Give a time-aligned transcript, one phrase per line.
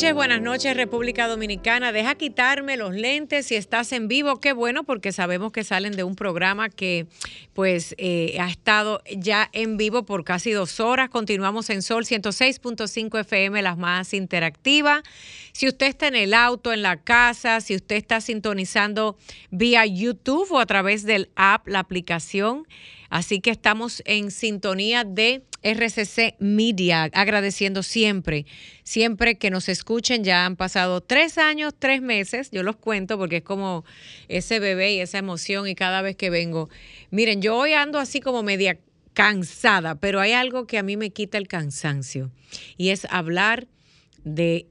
[0.00, 1.92] Noches, buenas noches República Dominicana.
[1.92, 4.40] Deja quitarme los lentes si estás en vivo.
[4.40, 7.06] Qué bueno porque sabemos que salen de un programa que
[7.52, 11.10] pues eh, ha estado ya en vivo por casi dos horas.
[11.10, 15.02] Continuamos en Sol 106.5 FM, las más interactivas.
[15.52, 19.18] Si usted está en el auto, en la casa, si usted está sintonizando
[19.50, 22.66] vía YouTube o a través del app, la aplicación.
[23.10, 28.46] Así que estamos en sintonía de RCC Media, agradeciendo siempre,
[28.82, 30.24] siempre que nos escuchen.
[30.24, 33.84] Ya han pasado tres años, tres meses, yo los cuento porque es como
[34.28, 36.68] ese bebé y esa emoción y cada vez que vengo.
[37.10, 38.78] Miren, yo hoy ando así como media
[39.12, 42.30] cansada, pero hay algo que a mí me quita el cansancio
[42.76, 43.66] y es hablar
[44.24, 44.66] de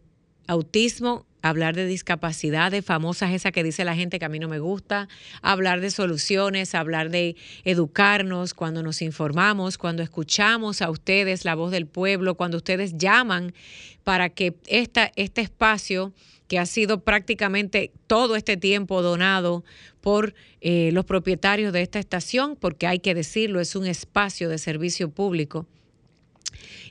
[0.47, 4.59] autismo hablar de discapacidades famosas, esa que dice la gente que a mí no me
[4.59, 5.07] gusta,
[5.41, 11.71] hablar de soluciones, hablar de educarnos cuando nos informamos, cuando escuchamos a ustedes la voz
[11.71, 13.53] del pueblo, cuando ustedes llaman
[14.03, 16.13] para que esta, este espacio
[16.47, 19.63] que ha sido prácticamente todo este tiempo donado
[20.01, 24.57] por eh, los propietarios de esta estación, porque hay que decirlo, es un espacio de
[24.57, 25.67] servicio público.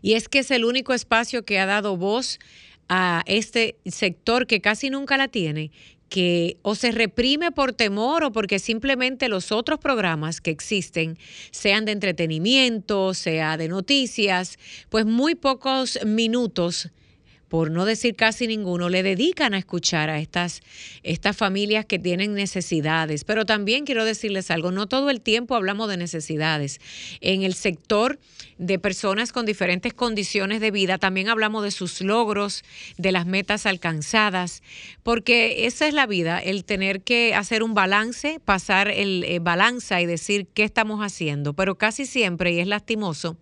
[0.00, 2.38] Y es que es el único espacio que ha dado voz
[2.88, 5.70] a este sector que casi nunca la tiene,
[6.08, 11.18] que o se reprime por temor o porque simplemente los otros programas que existen,
[11.50, 14.58] sean de entretenimiento, sea de noticias,
[14.88, 16.90] pues muy pocos minutos
[17.48, 20.60] por no decir casi ninguno, le dedican a escuchar a estas,
[21.02, 23.24] estas familias que tienen necesidades.
[23.24, 26.80] Pero también quiero decirles algo, no todo el tiempo hablamos de necesidades.
[27.20, 28.18] En el sector
[28.58, 32.64] de personas con diferentes condiciones de vida, también hablamos de sus logros,
[32.98, 34.62] de las metas alcanzadas,
[35.02, 40.00] porque esa es la vida, el tener que hacer un balance, pasar el eh, balanza
[40.00, 41.54] y decir qué estamos haciendo.
[41.54, 43.38] Pero casi siempre, y es lastimoso,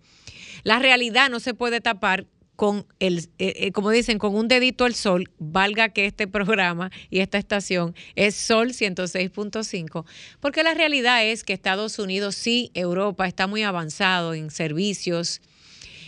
[0.63, 2.25] la realidad no se puede tapar
[2.57, 6.89] con el, eh, eh, como dicen, con un dedito al sol, valga que este programa
[7.11, 10.05] y esta estación es Sol 106.5,
[10.39, 15.39] porque la realidad es que Estados Unidos, sí, Europa está muy avanzado en servicios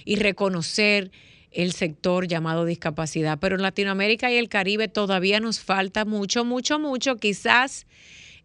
[0.05, 1.11] y reconocer
[1.51, 6.79] el sector llamado discapacidad, pero en Latinoamérica y el Caribe todavía nos falta mucho, mucho,
[6.79, 7.85] mucho, quizás...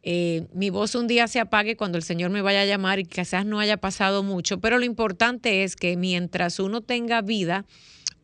[0.06, 3.06] Eh, mi voz un día se apague cuando el Señor me vaya a llamar y
[3.06, 7.64] quizás no haya pasado mucho, pero lo importante es que mientras uno tenga vida,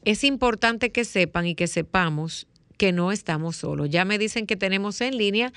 [0.06, 2.47] es importante que sepan y que sepamos
[2.78, 3.90] que no estamos solos.
[3.90, 5.52] Ya me dicen que tenemos en línea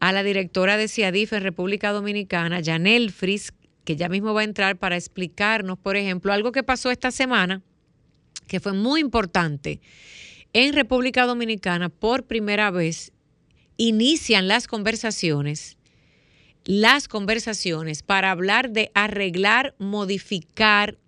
[0.00, 3.52] a la directora de CIADIF en República Dominicana, Janel Fris,
[3.84, 7.62] que ya mismo va a entrar para explicarnos, por ejemplo, algo que pasó esta semana,
[8.46, 9.80] que fue muy importante.
[10.52, 13.12] En República Dominicana, por primera vez,
[13.76, 15.78] inician las conversaciones,
[16.64, 20.98] las conversaciones para hablar de arreglar, modificar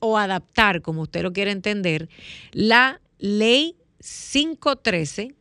[0.00, 2.08] o adaptar, como usted lo quiere entender,
[2.52, 5.34] la ley 513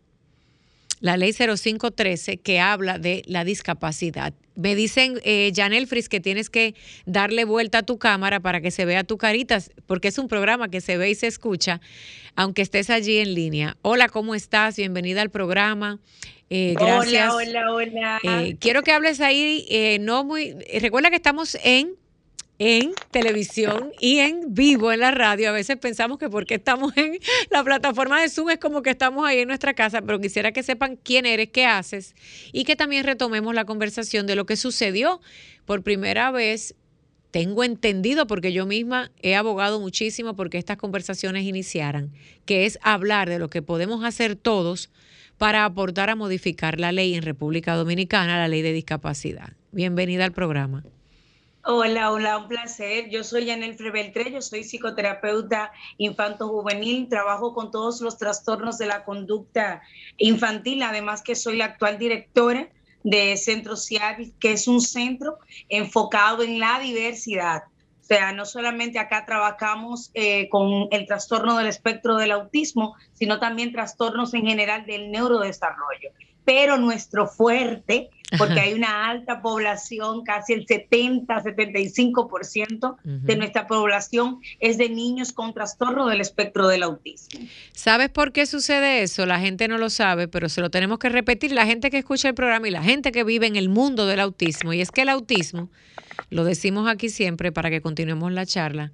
[0.99, 4.33] la ley 0513 que habla de la discapacidad.
[4.55, 6.73] Me dicen, eh, Janel Fris, que tienes que
[7.05, 10.69] darle vuelta a tu cámara para que se vea tu carita, porque es un programa
[10.69, 11.79] que se ve y se escucha,
[12.35, 13.77] aunque estés allí en línea.
[13.83, 14.77] Hola, ¿cómo estás?
[14.77, 15.99] Bienvenida al programa.
[16.49, 17.31] Eh, gracias.
[17.31, 18.41] Hola, hola, hola.
[18.43, 20.55] Eh, quiero que hables ahí, eh, no muy.
[20.79, 21.95] Recuerda que estamos en
[22.59, 25.49] en televisión y en vivo en la radio.
[25.49, 27.19] A veces pensamos que porque estamos en
[27.49, 30.63] la plataforma de Zoom es como que estamos ahí en nuestra casa, pero quisiera que
[30.63, 32.15] sepan quién eres, qué haces
[32.51, 35.21] y que también retomemos la conversación de lo que sucedió
[35.65, 36.75] por primera vez.
[37.29, 42.13] Tengo entendido, porque yo misma he abogado muchísimo porque estas conversaciones iniciaran,
[42.45, 44.89] que es hablar de lo que podemos hacer todos
[45.37, 49.53] para aportar a modificar la ley en República Dominicana, la ley de discapacidad.
[49.71, 50.83] Bienvenida al programa.
[51.69, 53.09] Hola, hola, un placer.
[53.09, 59.03] Yo soy Yanel Frebeltre, yo soy psicoterapeuta infanto-juvenil, trabajo con todos los trastornos de la
[59.03, 59.81] conducta
[60.15, 62.69] infantil, además que soy la actual directora
[63.03, 67.63] de Centro CIAVIS, que es un centro enfocado en la diversidad.
[67.99, 73.41] O sea, no solamente acá trabajamos eh, con el trastorno del espectro del autismo, sino
[73.41, 76.11] también trastornos en general del neurodesarrollo
[76.47, 84.39] pero nuestro fuerte, porque hay una alta población, casi el 70, 75% de nuestra población
[84.59, 87.39] es de niños con trastorno del espectro del autismo.
[87.71, 89.25] ¿Sabes por qué sucede eso?
[89.25, 92.27] La gente no lo sabe, pero se lo tenemos que repetir, la gente que escucha
[92.27, 95.03] el programa y la gente que vive en el mundo del autismo, y es que
[95.03, 95.69] el autismo,
[96.29, 98.91] lo decimos aquí siempre para que continuemos la charla,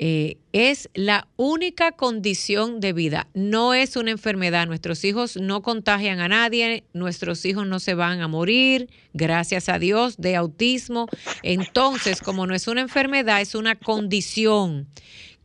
[0.00, 4.68] eh, es la única condición de vida, no es una enfermedad.
[4.68, 9.80] Nuestros hijos no contagian a nadie, nuestros hijos no se van a morir, gracias a
[9.80, 11.08] Dios, de autismo.
[11.42, 14.86] Entonces, como no es una enfermedad, es una condición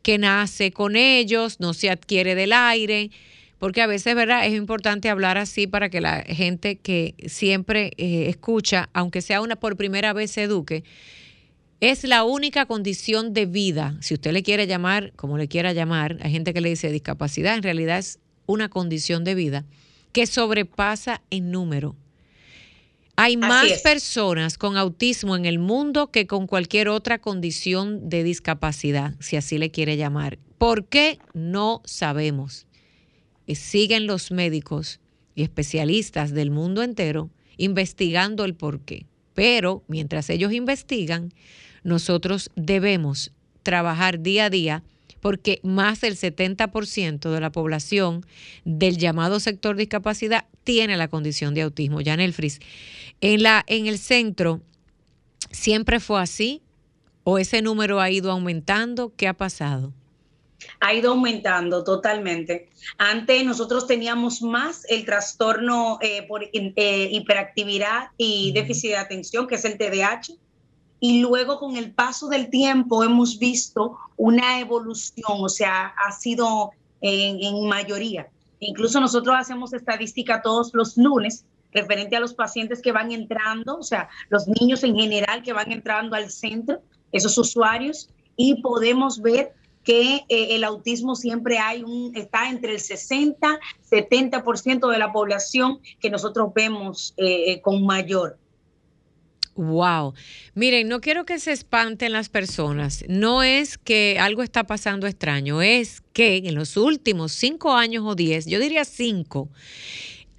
[0.03, 3.09] que nace con ellos, no se adquiere del aire,
[3.57, 4.45] porque a veces, ¿verdad?
[4.45, 9.55] Es importante hablar así para que la gente que siempre eh, escucha, aunque sea una
[9.55, 10.83] por primera vez, se eduque
[11.89, 16.17] es la única condición de vida, si usted le quiere llamar, como le quiera llamar,
[16.21, 19.65] hay gente que le dice discapacidad, en realidad es una condición de vida
[20.13, 21.97] que sobrepasa en número.
[23.17, 29.15] Hay más personas con autismo en el mundo que con cualquier otra condición de discapacidad,
[29.19, 30.39] si así le quiere llamar.
[30.57, 31.19] ¿Por qué?
[31.33, 32.65] No sabemos.
[33.45, 35.01] Eh, siguen los médicos
[35.35, 39.05] y especialistas del mundo entero investigando el por qué.
[39.33, 41.33] Pero mientras ellos investigan,
[41.83, 43.31] nosotros debemos
[43.63, 44.83] trabajar día a día
[45.23, 48.25] porque más del 70% de la población
[48.65, 51.99] del llamado sector discapacidad tiene la condición de autismo.
[52.03, 52.59] Janel Fris,
[53.21, 54.59] en, la, en el centro,
[55.49, 56.61] ¿siempre fue así?
[57.23, 59.13] ¿O ese número ha ido aumentando?
[59.15, 59.93] ¿Qué ha pasado?
[60.81, 62.69] Ha ido aumentando totalmente.
[62.97, 69.55] Antes nosotros teníamos más el trastorno eh, por eh, hiperactividad y déficit de atención, que
[69.55, 70.33] es el TDAH
[71.03, 76.71] y luego con el paso del tiempo hemos visto una evolución, o sea, ha sido
[77.01, 78.29] en, mayoría.
[78.61, 81.43] Incluso nosotros hacemos estadística todos los lunes
[81.73, 85.73] referente a los pacientes que van entrando, o sea, los niños en general que van
[85.73, 86.79] entrando al centro,
[87.11, 89.51] esos usuarios, y podemos ver
[89.83, 93.59] que eh, el autismo siempre hay un, está entre el 60,
[93.91, 98.37] 70% de la población que nosotros vemos eh, con mayor.
[99.55, 100.15] Wow.
[100.55, 103.05] Miren, no quiero que se espanten las personas.
[103.07, 108.15] No es que algo está pasando extraño, es que en los últimos cinco años o
[108.15, 109.49] diez, yo diría cinco,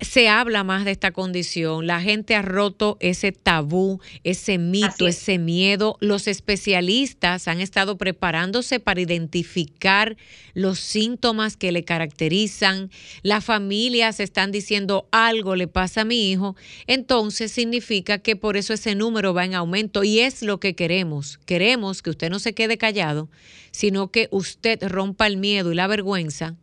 [0.01, 5.39] se habla más de esta condición, la gente ha roto ese tabú, ese mito, ese
[5.39, 5.97] miedo.
[6.01, 10.17] Los especialistas han estado preparándose para identificar
[10.53, 12.91] los síntomas que le caracterizan.
[13.23, 16.57] Las familias están diciendo algo le pasa a mi hijo.
[16.87, 21.39] Entonces significa que por eso ese número va en aumento y es lo que queremos.
[21.47, 23.29] Queremos que usted no se quede callado,
[23.71, 26.57] sino que usted rompa el miedo y la vergüenza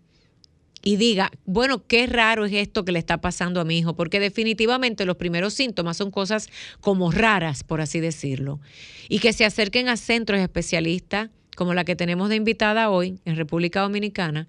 [0.83, 4.19] y diga, bueno, qué raro es esto que le está pasando a mi hijo, porque
[4.19, 8.59] definitivamente los primeros síntomas son cosas como raras, por así decirlo,
[9.07, 13.35] y que se acerquen a centros especialistas como la que tenemos de invitada hoy en
[13.35, 14.47] República Dominicana,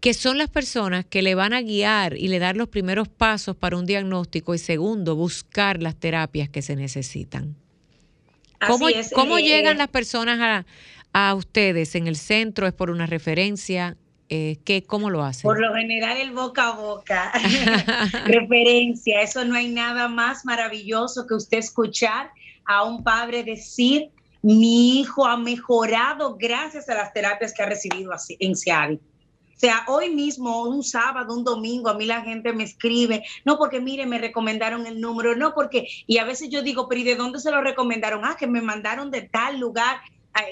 [0.00, 3.54] que son las personas que le van a guiar y le dar los primeros pasos
[3.54, 7.56] para un diagnóstico y segundo, buscar las terapias que se necesitan.
[8.66, 10.66] ¿Cómo, ¿cómo eh, llegan las personas a,
[11.12, 12.66] a ustedes en el centro?
[12.66, 13.96] ¿Es por una referencia?
[14.32, 15.42] Eh, ¿qué, ¿Cómo lo hacen?
[15.42, 17.32] Por lo general el boca a boca,
[18.26, 22.30] referencia, eso no hay nada más maravilloso que usted escuchar
[22.64, 24.10] a un padre decir,
[24.40, 28.94] mi hijo ha mejorado gracias a las terapias que ha recibido en CIADI.
[28.94, 33.58] O sea, hoy mismo, un sábado, un domingo, a mí la gente me escribe, no
[33.58, 37.04] porque mire, me recomendaron el número, no porque, y a veces yo digo, pero ¿y
[37.04, 38.24] de dónde se lo recomendaron?
[38.24, 39.98] Ah, que me mandaron de tal lugar.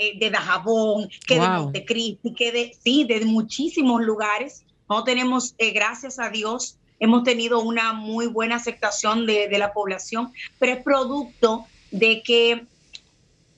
[0.00, 4.64] Eh, de Dajabón, que de Montecristi, que de, sí, de muchísimos lugares.
[4.88, 10.32] No tenemos, eh, gracias a Dios, hemos tenido una muy buena aceptación de, la población,
[10.58, 12.66] pero es producto de que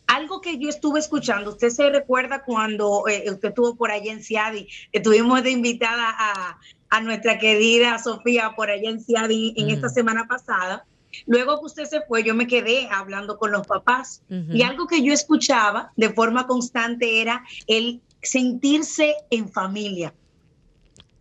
[0.06, 4.22] algo que yo estuve escuchando, usted se recuerda cuando eh, usted estuvo por allá en
[4.22, 6.58] Ciadi, estuvimos de invitada a,
[6.90, 10.84] a, nuestra querida Sofía por allá en Ciadi en esta semana pasada,
[11.26, 15.02] Luego que usted se fue, yo me quedé hablando con los papás y algo que
[15.02, 20.14] yo escuchaba de forma constante era el sentirse en familia,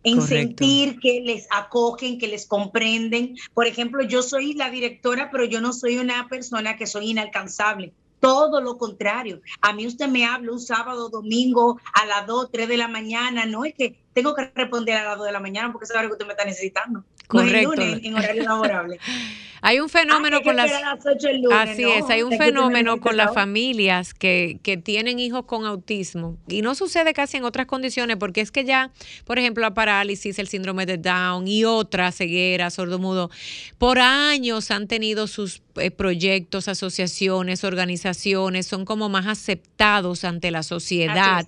[0.02, 3.36] en sentir que les acogen, que les comprenden.
[3.54, 7.92] Por ejemplo, yo soy la directora, pero yo no soy una persona que soy inalcanzable.
[8.20, 9.40] Todo lo contrario.
[9.62, 13.46] A mí usted me habla un sábado, domingo, a las 2, 3 de la mañana.
[13.46, 16.10] No es que tengo que responder a las 2 de la mañana porque es algo
[16.10, 17.02] que usted me está necesitando.
[17.30, 17.76] Correcto.
[17.76, 18.98] No es en horario laborable.
[19.62, 20.70] Hay un fenómeno con las,
[21.52, 26.38] así es, hay un fenómeno con las familias que, que, tienen hijos con autismo.
[26.48, 28.90] Y no sucede casi en otras condiciones porque es que ya,
[29.26, 33.30] por ejemplo, la parálisis, el síndrome de Down y otras ceguera, sordomudo,
[33.76, 40.62] por años han tenido sus eh, proyectos, asociaciones, organizaciones, son como más aceptados ante la
[40.62, 41.46] sociedad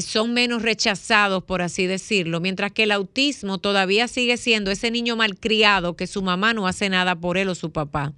[0.00, 5.16] son menos rechazados, por así decirlo, mientras que el autismo todavía sigue siendo ese niño
[5.16, 8.12] malcriado que su mamá no hace nada por él o su papá.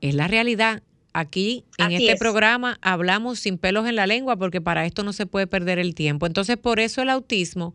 [0.00, 0.82] Es la realidad.
[1.12, 5.26] Aquí en este programa hablamos sin pelos en la lengua porque para esto no se
[5.26, 6.24] puede perder el tiempo.
[6.24, 7.74] Entonces, por eso el autismo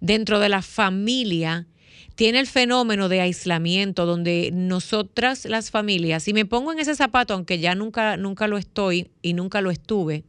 [0.00, 1.66] dentro de la familia
[2.14, 7.34] tiene el fenómeno de aislamiento donde nosotras las familias, y me pongo en ese zapato,
[7.34, 10.24] aunque ya nunca, nunca lo estoy y nunca lo estuve,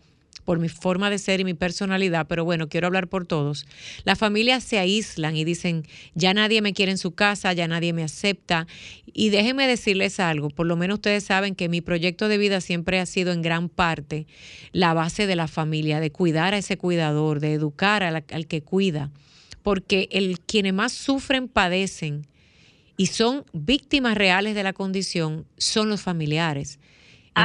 [0.48, 3.66] por mi forma de ser y mi personalidad, pero bueno, quiero hablar por todos.
[4.06, 5.84] Las familias se aíslan y dicen,
[6.16, 8.66] ya nadie me quiere en su casa, ya nadie me acepta.
[9.12, 13.02] Y déjenme decirles algo, por lo menos ustedes saben que mi proyecto de vida siempre
[13.02, 14.26] ha sido en gran parte
[14.72, 19.12] la base de la familia, de cuidar a ese cuidador, de educar al, que cuida,
[19.64, 22.26] porque el, quienes más sufren, padecen
[22.96, 26.80] y son víctimas reales de la condición son los familiares.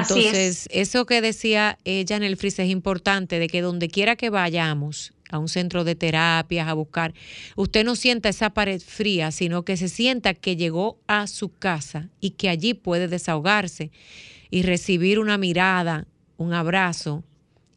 [0.01, 4.31] Entonces, eso que decía ella en el fris es importante, de que donde quiera que
[4.31, 7.15] vayamos, a un centro de terapias, a buscar,
[7.57, 12.11] usted no sienta esa pared fría, sino que se sienta que llegó a su casa
[12.21, 13.91] y que allí puede desahogarse
[14.51, 16.07] y recibir una mirada,
[16.37, 17.25] un abrazo,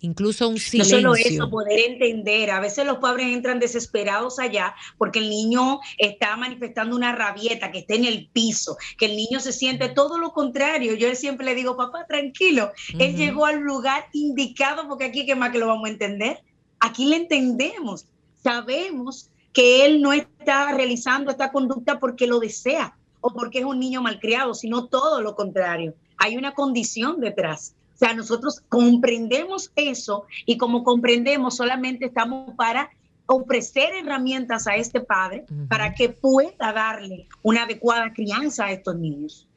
[0.05, 1.01] incluso un silencio.
[1.01, 2.51] No solo eso, poder entender.
[2.51, 7.79] A veces los padres entran desesperados allá porque el niño está manifestando una rabieta, que
[7.79, 10.95] está en el piso, que el niño se siente todo lo contrario.
[10.95, 15.51] Yo siempre le digo, papá, tranquilo, él llegó al lugar indicado porque aquí, ¿qué más
[15.51, 16.39] que lo vamos a entender?
[16.79, 18.05] Aquí le entendemos,
[18.43, 23.79] sabemos que él no está realizando esta conducta porque lo desea o porque es un
[23.79, 25.95] niño malcriado, sino todo lo contrario.
[26.17, 27.73] Hay una condición detrás.
[27.95, 32.89] O sea, nosotros comprendemos eso y como comprendemos solamente estamos para
[33.25, 39.47] ofrecer herramientas a este padre para que pueda darle una adecuada crianza a estos niños.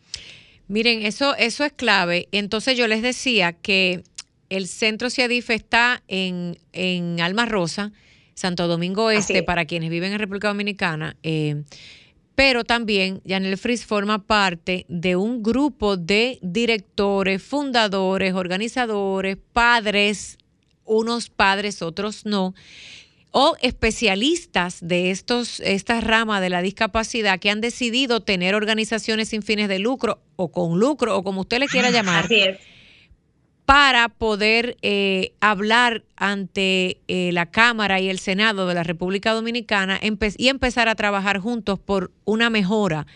[0.68, 2.28] Miren, eso, eso es clave.
[2.30, 4.04] Entonces yo les decía que
[4.50, 7.92] el centro CIADIF está en, en Alma Rosa,
[8.34, 11.16] Santo Domingo Este, para quienes viven en República Dominicana.
[11.22, 11.64] Eh,
[12.38, 20.38] pero también Janel Fris forma parte de un grupo de directores, fundadores, organizadores, padres,
[20.84, 22.54] unos padres, otros no,
[23.32, 29.42] o especialistas de estos, esta rama de la discapacidad que han decidido tener organizaciones sin
[29.42, 32.26] fines de lucro o con lucro o como usted le quiera llamar.
[32.26, 32.77] Así es
[33.68, 40.00] para poder eh, hablar ante eh, la Cámara y el Senado de la República Dominicana
[40.00, 43.06] y empezar a trabajar juntos por una mejora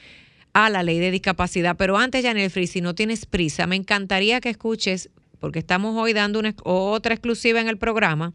[0.53, 1.79] a la ley de discapacidad.
[1.79, 5.09] Pero antes, Janel si no tienes prisa, me encantaría que escuches,
[5.41, 8.35] porque estamos hoy dando una, otra exclusiva en el programa,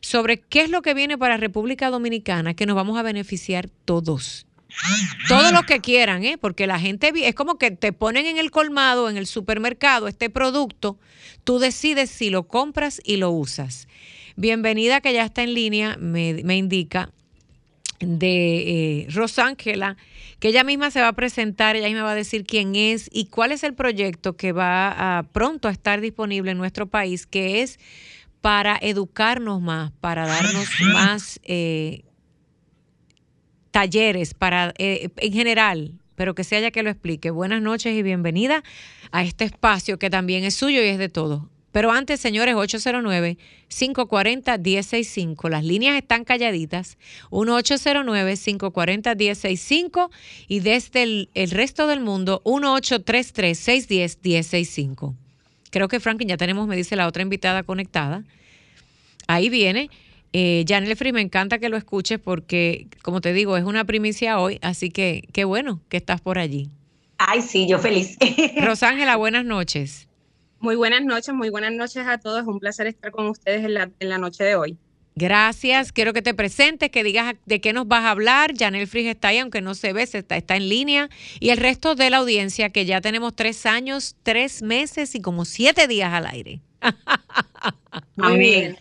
[0.00, 4.46] sobre qué es lo que viene para República Dominicana, que nos vamos a beneficiar todos
[5.28, 6.38] todo lo que quieran, ¿eh?
[6.38, 10.30] porque la gente es como que te ponen en el colmado, en el supermercado, este
[10.30, 10.98] producto,
[11.44, 13.88] tú decides si lo compras y lo usas.
[14.36, 17.10] Bienvenida que ya está en línea, me, indica
[18.00, 19.96] de eh, Rosángela,
[20.40, 23.26] que ella misma se va a presentar, ella misma va a decir quién es y
[23.26, 27.62] cuál es el proyecto que va a, pronto a estar disponible en nuestro país, que
[27.62, 27.78] es
[28.40, 32.02] para educarnos más, para darnos más eh,
[33.72, 37.30] talleres, para eh, en general, pero que sea ella que lo explique.
[37.30, 38.62] Buenas noches y bienvenida
[39.10, 41.42] a este espacio que también es suyo y es de todos.
[41.72, 45.48] Pero antes, señores, 809-540-1065.
[45.48, 46.98] Las líneas están calladitas.
[47.30, 50.10] 1-809-540-1065
[50.48, 55.14] y desde el, resto del mundo, 1-833-610-1065.
[55.70, 58.22] Creo que Franklin ya tenemos, me dice la otra invitada conectada.
[59.26, 59.88] Ahí viene.
[60.32, 64.38] Eh, Janelle Free, me encanta que lo escuches porque, como te digo, es una primicia
[64.38, 66.70] hoy, así que qué bueno que estás por allí.
[67.18, 68.16] Ay, sí, yo feliz.
[68.64, 70.08] Rosángela, buenas noches.
[70.58, 72.46] Muy buenas noches, muy buenas noches a todos.
[72.46, 74.78] Un placer estar con ustedes en la, en la noche de hoy.
[75.14, 75.92] Gracias.
[75.92, 78.54] Quiero que te presentes, que digas de qué nos vas a hablar.
[78.56, 81.10] Janel Frig está ahí, aunque no se ve, está, está en línea.
[81.38, 85.44] Y el resto de la audiencia, que ya tenemos tres años, tres meses y como
[85.44, 86.60] siete días al aire.
[88.16, 88.78] Muy bien.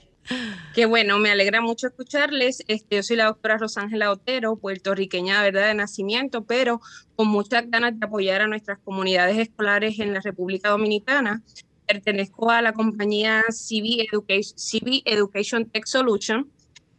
[0.74, 2.64] Qué bueno, me alegra mucho escucharles.
[2.68, 6.82] Este, yo soy la doctora Rosángela Otero, puertorriqueña verdad de nacimiento, pero
[7.16, 11.44] con muchas ganas de apoyar a nuestras comunidades escolares en la República Dominicana
[11.92, 16.50] pertenezco a la compañía CV Education, Education Tech Solution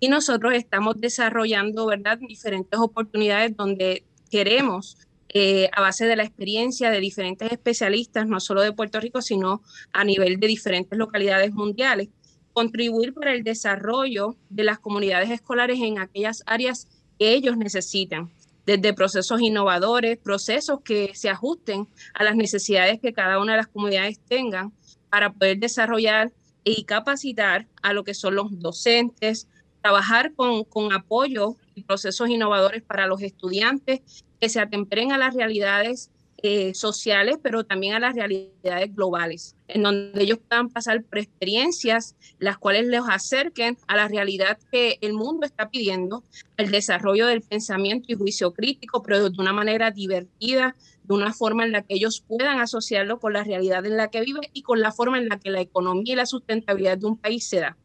[0.00, 2.18] y nosotros estamos desarrollando ¿verdad?
[2.18, 4.98] diferentes oportunidades donde queremos,
[5.30, 9.62] eh, a base de la experiencia de diferentes especialistas, no solo de Puerto Rico, sino
[9.92, 12.08] a nivel de diferentes localidades mundiales,
[12.52, 18.30] contribuir para el desarrollo de las comunidades escolares en aquellas áreas que ellos necesitan
[18.66, 23.66] desde procesos innovadores, procesos que se ajusten a las necesidades que cada una de las
[23.66, 24.72] comunidades tengan,
[25.10, 26.32] para poder desarrollar
[26.64, 29.48] y capacitar a lo que son los docentes,
[29.82, 34.00] trabajar con, con apoyo y procesos innovadores para los estudiantes
[34.40, 36.10] que se atemperen a las realidades
[36.42, 42.16] eh, sociales, pero también a las realidades globales, en donde ellos puedan pasar por experiencias
[42.38, 46.24] las cuales les acerquen a la realidad que el mundo está pidiendo,
[46.56, 50.74] el desarrollo del pensamiento y juicio crítico, pero de una manera divertida,
[51.04, 54.22] de una forma en la que ellos puedan asociarlo con la realidad en la que
[54.22, 57.16] viven y con la forma en la que la economía y la sustentabilidad de un
[57.16, 57.76] país se da.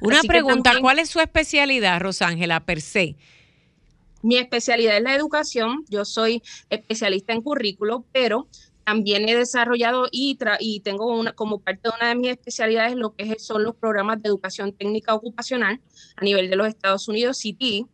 [0.00, 3.16] Una pregunta, ¿cuál es su especialidad, Rosángela, per se?
[4.26, 8.48] Mi especialidad es la educación, yo soy especialista en currículo, pero
[8.82, 13.14] también he desarrollado y, y tengo una, como parte de una de mis especialidades lo
[13.14, 15.80] que son los programas de educación técnica ocupacional
[16.16, 17.86] a nivel de los Estados Unidos, CT.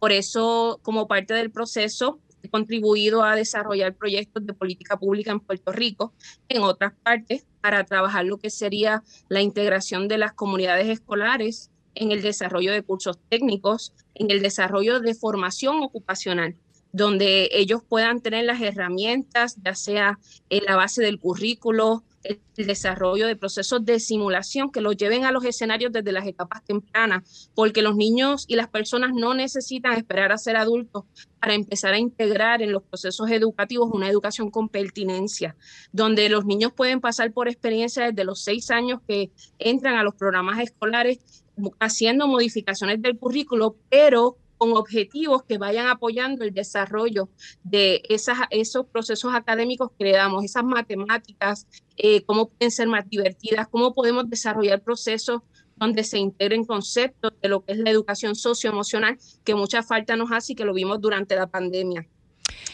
[0.00, 5.38] Por eso, como parte del proceso, he contribuido a desarrollar proyectos de política pública en
[5.38, 6.12] Puerto Rico,
[6.48, 12.12] en otras partes, para trabajar lo que sería la integración de las comunidades escolares en
[12.12, 16.56] el desarrollo de cursos técnicos, en el desarrollo de formación ocupacional
[16.92, 23.26] donde ellos puedan tener las herramientas, ya sea en la base del currículo, el desarrollo
[23.26, 27.80] de procesos de simulación que los lleven a los escenarios desde las etapas tempranas, porque
[27.80, 31.04] los niños y las personas no necesitan esperar a ser adultos
[31.40, 35.56] para empezar a integrar en los procesos educativos una educación con pertinencia,
[35.92, 40.14] donde los niños pueden pasar por experiencias desde los seis años que entran a los
[40.14, 41.44] programas escolares
[41.80, 47.28] haciendo modificaciones del currículo, pero con objetivos que vayan apoyando el desarrollo
[47.62, 51.66] de esas, esos procesos académicos que le damos, esas matemáticas,
[51.96, 55.42] eh, cómo pueden ser más divertidas, cómo podemos desarrollar procesos
[55.76, 60.32] donde se integren conceptos de lo que es la educación socioemocional, que mucha falta nos
[60.32, 62.06] hace y que lo vimos durante la pandemia.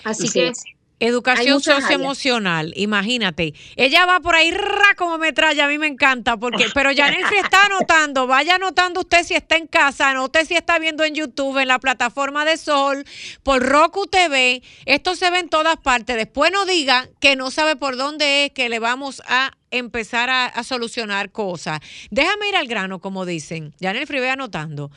[0.05, 0.53] Así que
[1.01, 3.53] Educación socioemocional, imagínate.
[3.77, 7.67] Ella va por ahí ra como metralla, a mí me encanta, porque, pero se está
[7.67, 11.69] anotando, vaya anotando usted si está en casa, anote si está viendo en YouTube, en
[11.69, 13.05] la plataforma de Sol,
[13.43, 16.17] por Roku TV, esto se ve en todas partes.
[16.17, 20.63] Después no diga que no sabe por dónde es que le vamos a empezar a,
[20.63, 21.81] solucionar cosas.
[22.11, 23.75] Déjame ir al grano, como dicen.
[23.81, 24.91] Ya en el ve anotando.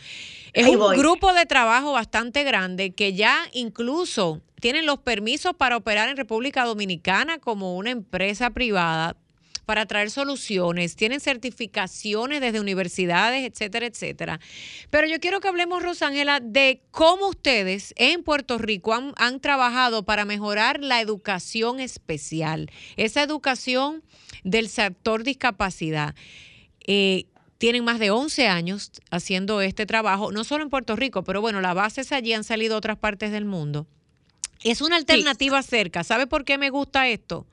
[0.54, 6.10] Es un grupo de trabajo bastante grande que ya incluso tienen los permisos para operar
[6.10, 9.16] en República Dominicana como una empresa privada
[9.68, 14.40] para traer soluciones, tienen certificaciones desde universidades, etcétera, etcétera.
[14.90, 20.24] Pero yo quiero que hablemos, Rosángela, de cómo ustedes en Puerto Rico han, trabajado para
[20.24, 24.04] mejorar la educación especial, esa educación
[24.46, 26.16] del sector discapacidad.
[26.88, 27.26] Eh,
[27.58, 31.60] tienen más de 11 años haciendo este trabajo, no solo en Puerto Rico, pero bueno,
[31.60, 33.86] la base es allí, han salido a otras partes del mundo.
[34.64, 36.04] Es una alternativa cerca.
[36.04, 37.46] ¿Sabe por qué me gusta esto?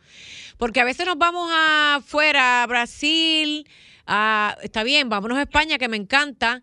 [0.57, 3.67] Porque a veces nos vamos afuera, a Brasil,
[4.07, 6.63] a, está bien, vámonos a España, que me encanta,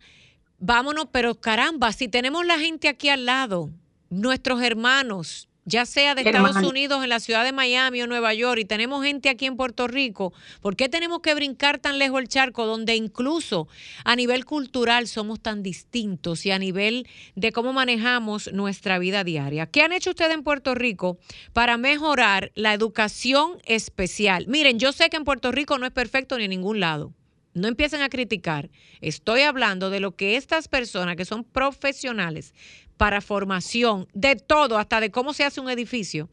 [0.59, 3.69] vámonos, pero caramba, si tenemos la gente aquí al lado,
[4.09, 8.59] nuestros hermanos, ya sea de Estados Unidos, en la ciudad de Miami o Nueva York,
[8.61, 12.27] y tenemos gente aquí en Puerto Rico, ¿por qué tenemos que brincar tan lejos el
[12.27, 13.67] charco donde incluso
[14.03, 19.67] a nivel cultural somos tan distintos y a nivel de cómo manejamos nuestra vida diaria?
[19.67, 21.19] ¿Qué han hecho ustedes en Puerto Rico
[21.53, 24.47] para mejorar la educación especial?
[24.47, 27.13] Miren, yo sé que en Puerto Rico no es perfecto ni en ningún lado.
[27.53, 28.69] No empiecen a criticar.
[29.01, 32.53] Estoy hablando de lo que estas personas que son profesionales
[33.01, 36.29] para formación de todo, hasta de cómo se hace un edificio,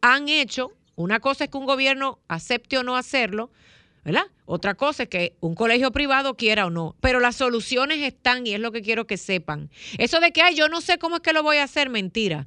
[0.00, 0.70] han hecho.
[0.94, 3.50] Una cosa es que un gobierno acepte o no hacerlo,
[4.04, 4.26] ¿verdad?
[4.44, 6.94] Otra cosa es que un colegio privado quiera o no.
[7.00, 9.68] Pero las soluciones están y es lo que quiero que sepan.
[9.98, 12.46] Eso de que, ay, yo no sé cómo es que lo voy a hacer, mentira.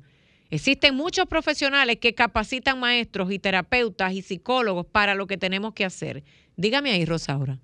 [0.49, 5.83] Existen muchos profesionales que capacitan maestros y terapeutas y psicólogos para lo que tenemos que
[5.83, 6.23] hacer.
[6.55, 7.59] Dígame ahí, Rosaura.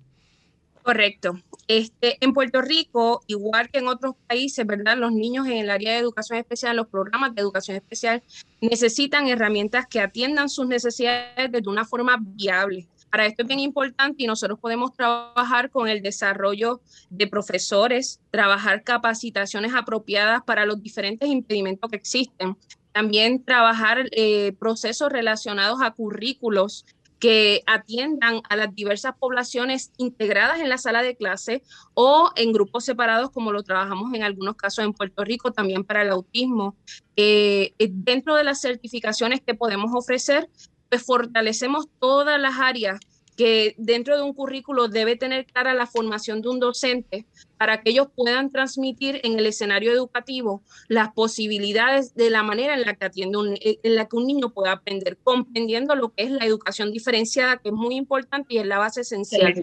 [0.90, 1.38] Correcto.
[1.68, 4.98] Este, en Puerto Rico, igual que en otros países, ¿verdad?
[4.98, 8.24] Los niños en el área de educación especial, los programas de educación especial,
[8.60, 12.88] necesitan herramientas que atiendan sus necesidades de una forma viable.
[13.08, 18.82] Para esto es bien importante y nosotros podemos trabajar con el desarrollo de profesores, trabajar
[18.82, 22.56] capacitaciones apropiadas para los diferentes impedimentos que existen.
[22.90, 26.84] También trabajar eh, procesos relacionados a currículos
[27.20, 31.62] que atiendan a las diversas poblaciones integradas en la sala de clase
[31.94, 36.02] o en grupos separados, como lo trabajamos en algunos casos en Puerto Rico, también para
[36.02, 36.74] el autismo.
[37.16, 40.48] Eh, dentro de las certificaciones que podemos ofrecer,
[40.88, 42.98] pues fortalecemos todas las áreas
[43.40, 47.24] que dentro de un currículo debe tener clara la formación de un docente
[47.56, 52.82] para que ellos puedan transmitir en el escenario educativo las posibilidades de la manera en
[52.82, 56.30] la que atiende un, en la que un niño pueda aprender, comprendiendo lo que es
[56.30, 59.54] la educación diferenciada, que es muy importante y es la base esencial.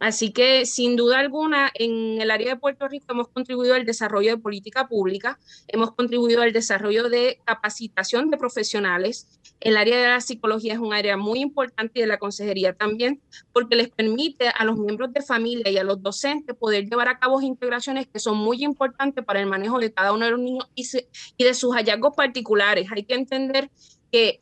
[0.00, 4.30] Así que, sin duda alguna, en el área de Puerto Rico hemos contribuido al desarrollo
[4.30, 9.28] de política pública, hemos contribuido al desarrollo de capacitación de profesionales.
[9.60, 13.20] El área de la psicología es un área muy importante y de la consejería también,
[13.52, 17.18] porque les permite a los miembros de familia y a los docentes poder llevar a
[17.18, 20.66] cabo integraciones que son muy importantes para el manejo de cada uno de los niños
[20.74, 20.86] y,
[21.44, 22.88] de sus hallazgos particulares.
[22.90, 23.70] Hay que entender
[24.10, 24.40] que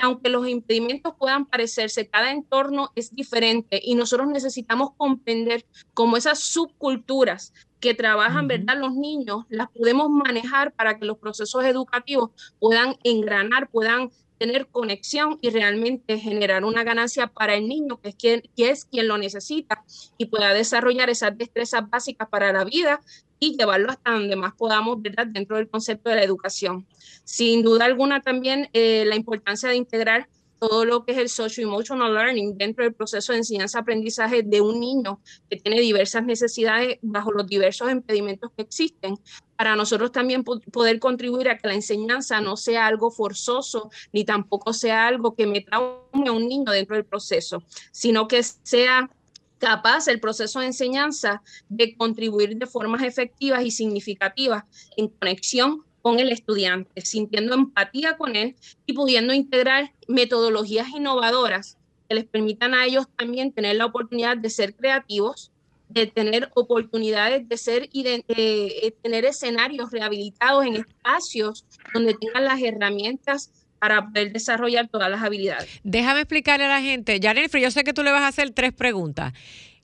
[0.00, 5.64] aunque los impedimentos puedan parecerse, cada entorno es diferente y nosotros necesitamos comprender
[5.94, 8.76] cómo esas subculturas que trabajan, ¿verdad?
[8.76, 15.38] Los niños las podemos manejar para que los procesos educativos puedan engranar, puedan tener conexión
[15.40, 19.18] y realmente generar una ganancia para el niño, que es quien, que es quien lo
[19.18, 19.84] necesita
[20.16, 23.00] y pueda desarrollar esas destrezas básicas para la vida
[23.38, 24.98] y llevarlo hasta donde más podamos.
[25.02, 26.86] Dentro del concepto de la educación.
[27.24, 32.14] Sin duda alguna también eh, la importancia de integrar todo lo que es el socio-emotional
[32.14, 37.46] learning dentro del proceso de enseñanza-aprendizaje de un niño que tiene diversas necesidades bajo los
[37.46, 39.18] diversos impedimentos que existen,
[39.56, 44.72] para nosotros también poder contribuir a que la enseñanza no sea algo forzoso, ni tampoco
[44.72, 49.10] sea algo que me traume a un niño dentro del proceso, sino que sea
[49.58, 54.64] capaz el proceso de enseñanza de contribuir de formas efectivas y significativas
[54.96, 61.76] en conexión con el estudiante, sintiendo empatía con él y pudiendo integrar metodologías innovadoras
[62.08, 65.52] que les permitan a ellos también tener la oportunidad de ser creativos,
[65.88, 72.44] de tener oportunidades de ser y de, eh, tener escenarios rehabilitados en espacios donde tengan
[72.44, 75.68] las herramientas para poder desarrollar todas las habilidades.
[75.82, 78.72] Déjame explicarle a la gente, Jennifer, yo sé que tú le vas a hacer tres
[78.72, 79.32] preguntas.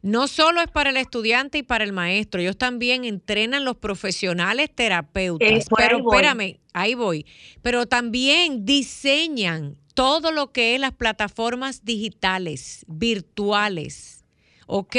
[0.03, 4.69] No solo es para el estudiante y para el maestro, ellos también entrenan los profesionales
[4.75, 5.67] terapeutas.
[5.75, 7.25] pero espérame, ahí voy.
[7.63, 14.25] Pero también diseñan todo lo que es las plataformas digitales, virtuales.
[14.67, 14.97] ¿Ok?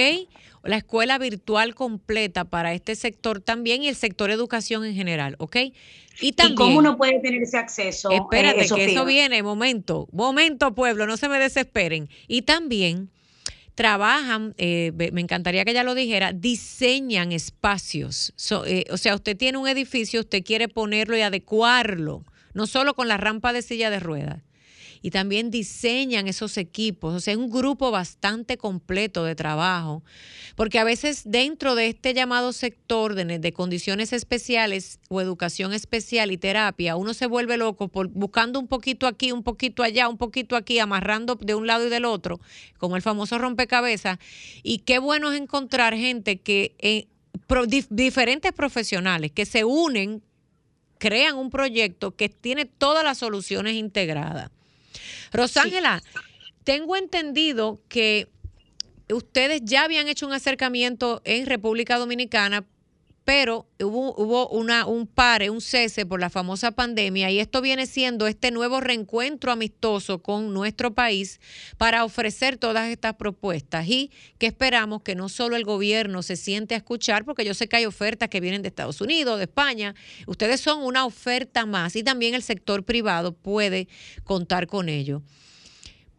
[0.66, 5.58] La escuela virtual completa para este sector también y el sector educación en general, ¿ok?
[6.22, 8.10] Y, también, cómo uno puede tener ese acceso?
[8.12, 12.10] Espérate, eh, que eso viene, momento, momento pueblo, no se me desesperen.
[12.28, 13.10] Y también
[13.76, 18.34] trabajan, eh, me encantaría que ella lo dijera, diseñan espacios.
[18.66, 22.24] Eh, o sea, usted tiene un edificio, usted quiere ponerlo y adecuarlo,
[22.54, 24.42] no solo con la rampa de silla de ruedas
[25.06, 27.14] y también diseñan esos equipos.
[27.14, 30.04] O sea, es un grupo bastante completo de trabajo,
[30.56, 36.40] porque a veces dentro de este llamado sector de, condiciones especiales o educación especial y
[36.40, 40.56] terapia, uno se vuelve loco por, buscando un poquito aquí, un poquito allá, un poquito
[40.56, 42.40] aquí, amarrando de un lado y del otro,
[42.80, 44.18] como el famoso rompecabezas.
[44.64, 46.74] Y qué bueno es encontrar gente que...
[46.80, 47.06] Eh,
[47.92, 50.24] diferentes profesionales que se unen
[50.98, 54.50] crean un proyecto que tiene todas las soluciones integradas.
[55.32, 56.02] Rosángela,
[56.64, 58.28] tengo entendido que
[59.10, 62.66] ustedes ya habían hecho un acercamiento en República Dominicana
[63.26, 67.88] pero hubo, hubo una, un pare, un cese por la famosa pandemia y esto viene
[67.88, 71.42] siendo este nuevo reencuentro amistoso con nuestro país
[71.78, 76.76] para ofrecer todas estas propuestas y que esperamos que no solo el gobierno se siente
[76.76, 79.96] a escuchar, porque yo sé que hay ofertas que vienen de Estados Unidos, de España,
[80.28, 83.88] ustedes son una oferta más y también el sector privado puede
[84.24, 85.24] contar con ello.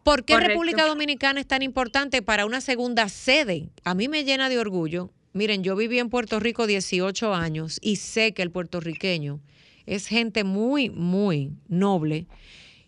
[0.03, 3.69] ¿Por qué República Dominicana es tan importante para una segunda sede?
[3.83, 7.97] A mí me llena de orgullo Miren, yo viví en Puerto Rico 18 años y
[7.97, 9.39] sé que el puertorriqueño
[9.85, 12.25] es gente muy, muy noble,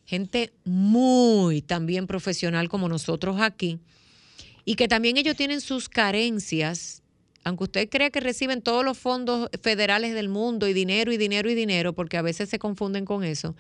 [0.03, 3.77] gente muy también profesional como nosotros aquí,
[4.65, 7.03] y que también ellos tienen sus carencias
[7.43, 11.49] aunque usted crea que reciben todos los fondos federales del mundo y dinero y dinero
[11.49, 13.55] y dinero, porque a veces se confunden con eso,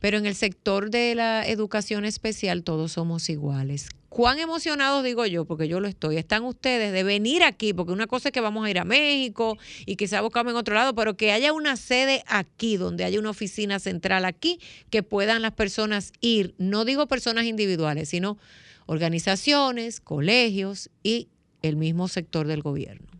[0.00, 3.88] pero en el sector de la educación especial todos somos iguales.
[4.14, 5.44] ¿Cuán emocionados digo yo?
[5.44, 6.18] Porque yo lo estoy.
[6.18, 9.58] Están ustedes de venir aquí, porque una cosa es que vamos a ir a México
[9.86, 13.30] y quizá buscamos en otro lado, pero que haya una sede aquí, donde haya una
[13.30, 18.38] oficina central aquí, que puedan las personas ir, no digo personas individuales, sino
[18.86, 21.26] organizaciones, colegios y
[21.62, 23.13] el mismo sector del gobierno.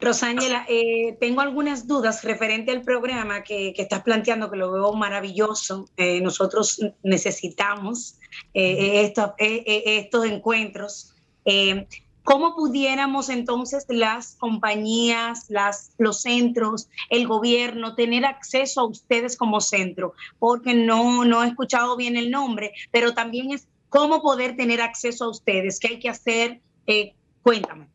[0.00, 5.88] Rosángela, eh, tengo algunas dudas referente al programa que, estás planteando, que lo veo maravilloso.
[5.96, 8.18] Eh, nosotros necesitamos
[8.54, 11.13] eh, estos, estos encuentros
[11.44, 11.86] eh,
[12.24, 19.60] ¿Cómo pudiéramos entonces las compañías, las, los centros, el gobierno tener acceso a ustedes como
[19.60, 20.14] centro?
[20.38, 25.26] Porque no, no he escuchado bien el nombre, pero también es cómo poder tener acceso
[25.26, 26.62] a ustedes, qué hay que hacer.
[26.86, 27.88] Eh, cuéntame.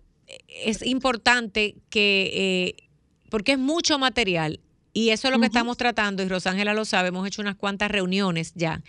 [0.48, 2.88] Es importante que, eh,
[3.30, 4.62] porque es mucho material
[4.94, 7.92] y eso es lo que estamos tratando y Rosángela lo sabe, hemos hecho unas cuantas
[7.92, 8.82] reuniones ya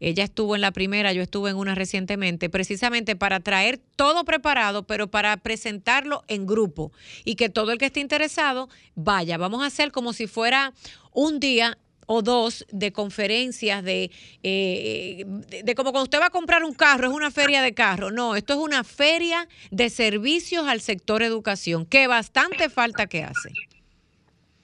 [0.00, 4.86] ella estuvo en la primera, yo estuve en una recientemente, precisamente para traer todo preparado,
[4.86, 6.92] pero para presentarlo en grupo
[7.24, 9.36] y que todo el que esté interesado vaya.
[9.36, 10.72] Vamos a hacer como si fuera
[11.12, 14.10] un día o dos de conferencias de,
[14.42, 15.24] eh,
[15.64, 18.10] de, como cuando usted va a comprar un carro, es una feria de carro.
[18.10, 23.50] No, esto es una feria de servicios al sector educación, que bastante falta que hace.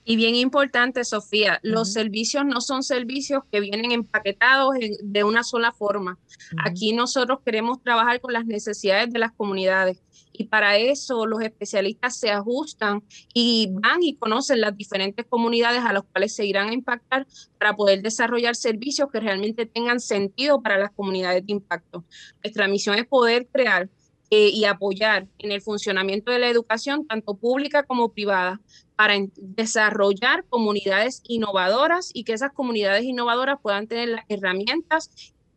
[0.04, 5.72] Y bien importante, Sofía, los servicios no son servicios que vienen empaquetados de una sola
[5.72, 6.18] forma.
[6.64, 12.16] Aquí nosotros queremos trabajar con las necesidades de las comunidades y para eso los especialistas
[12.16, 13.02] se ajustan
[13.34, 17.26] y van y conocen las diferentes comunidades a las cuales se irán a impactar
[17.58, 22.04] para poder desarrollar servicios que realmente tengan sentido para las comunidades de impacto.
[22.42, 23.90] Nuestra misión es poder crear
[24.30, 28.60] eh, y apoyar en el funcionamiento de la educación, tanto pública como privada,
[29.00, 35.10] para desarrollar comunidades innovadoras y que esas comunidades innovadoras puedan tener las herramientas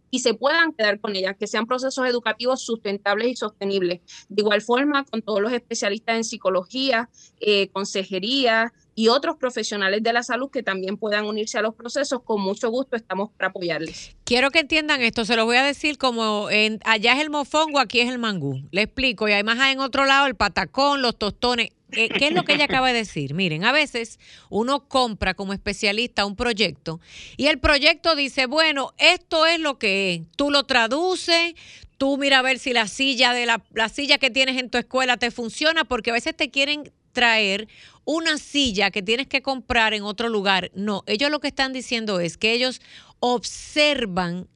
[0.09, 3.99] y se puedan quedar con ellas, que sean procesos educativos sustentables y sostenibles.
[4.29, 7.09] De igual forma, con todos los especialistas en psicología,
[7.41, 12.21] eh, consejería y otros profesionales de la salud que también puedan unirse a los procesos,
[12.23, 14.15] con mucho gusto estamos para apoyarles.
[14.23, 17.79] Quiero que entiendan esto, se los voy a decir como en, allá es el mofongo,
[17.79, 18.61] aquí es el mangú.
[18.71, 21.71] Le explico, y además en otro lado el patacón, los tostones.
[21.93, 23.33] ¿Qué es lo que ella acaba de decir?
[23.33, 26.99] Miren, a veces uno compra como especialista un proyecto
[27.37, 30.21] y el proyecto dice, bueno, esto es lo que es.
[30.35, 31.53] Tú lo traduces,
[31.97, 34.77] tú mira a ver si la silla de la, la silla que tienes en tu
[34.77, 37.67] escuela te funciona, porque a veces te quieren traer
[38.05, 40.71] una silla que tienes que comprar en otro lugar.
[40.75, 42.81] No, ellos lo que están diciendo es que ellos
[43.19, 44.47] observan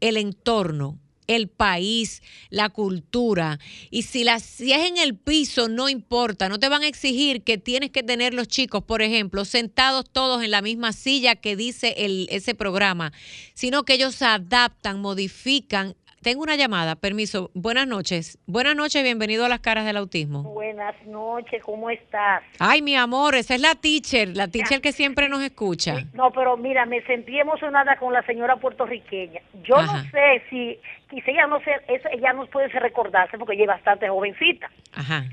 [0.00, 3.58] el entorno, el país, la cultura.
[3.90, 7.42] Y si, la, si es en el piso, no importa, no te van a exigir
[7.42, 11.56] que tienes que tener los chicos, por ejemplo, sentados todos en la misma silla que
[11.56, 13.12] dice el, ese programa,
[13.54, 17.50] sino que ellos adaptan, modifican tengo una llamada, permiso.
[17.52, 18.38] Buenas noches.
[18.46, 20.42] Buenas noches, bienvenido a las caras del autismo.
[20.42, 22.42] Buenas noches, ¿cómo estás?
[22.58, 25.96] Ay, mi amor, esa es la teacher, la teacher que siempre nos escucha.
[26.14, 29.42] No, pero mira, me sentí emocionada con la señora puertorriqueña.
[29.64, 30.78] Yo no sé si,
[31.10, 31.72] quizá ella no sé,
[32.12, 34.70] ella no puede recordarse porque ella es bastante jovencita.
[34.94, 35.24] Ajá.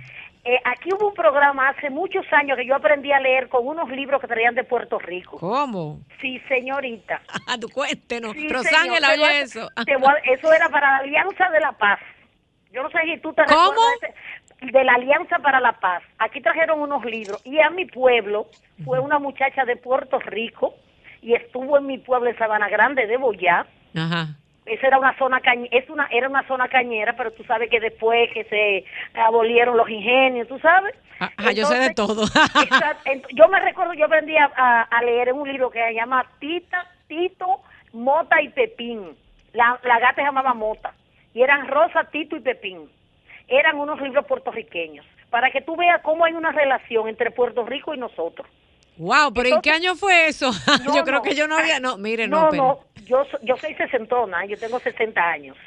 [0.44, 3.90] Eh, aquí hubo un programa hace muchos años que yo aprendí a leer con unos
[3.90, 5.38] libros que traían de Puerto Rico.
[5.38, 6.00] ¿Cómo?
[6.20, 7.22] Sí, señorita.
[7.48, 8.34] Ah, tú cuéntenos.
[8.50, 9.68] Rosángela, oye eso.
[10.24, 12.00] eso era para la Alianza de la Paz.
[12.72, 13.82] Yo no sé si tú te ¿Cómo?
[14.62, 16.02] de la Alianza para la Paz.
[16.18, 18.48] Aquí trajeron unos libros y a mi pueblo
[18.86, 20.76] fue una muchacha de Puerto Rico
[21.22, 23.66] y estuvo en mi pueblo en Sabana Grande de Boyá.
[23.96, 24.38] Ajá
[24.74, 28.30] esa era una zona es una era una zona cañera pero tú sabes que después
[28.34, 28.86] que se
[29.20, 32.26] abolieron los ingenios tú sabes ah, yo sé de todo.
[33.34, 37.62] yo me recuerdo yo aprendí a, leer en un libro que se llama Tita Tito
[37.94, 39.18] Mota y Pepín.
[39.54, 40.94] La, la gata se llamaba Mota.
[41.34, 42.90] Y eran Rosa Tito y Pepín.
[43.48, 45.06] Eran unos libros puertorriqueños.
[45.30, 48.48] Para que tú veas cómo hay una relación entre Puerto Rico y nosotros
[48.98, 50.52] Wow, pero ¿en qué año fue eso?
[50.96, 52.52] yo creo que yo no había, no, mire, no.
[52.52, 55.58] No, no, yo, yo soy sesentona, yo tengo 60 años.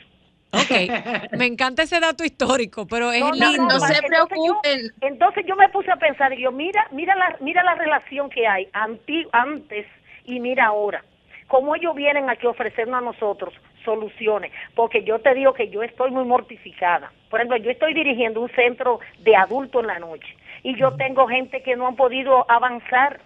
[0.52, 3.66] Ok, me encanta ese dato histórico, pero es lindo.
[3.66, 4.92] No, se preocupen.
[5.00, 8.46] Entonces yo, me puse a pensar, y yo, mira, mira la, mira la relación que
[8.46, 9.86] hay antes
[10.26, 11.04] y mira ahora.
[11.48, 13.52] Cómo ellos vienen aquí a ofrecernos a nosotros
[13.84, 17.12] soluciones, porque yo te digo que yo estoy muy mortificada.
[17.28, 21.28] Por ejemplo, yo estoy dirigiendo un centro de adultos en la noche y yo tengo
[21.28, 23.20] gente que no han podido avanzar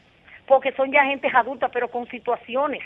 [0.46, 2.82] porque son ya gentes adultas, pero con situaciones.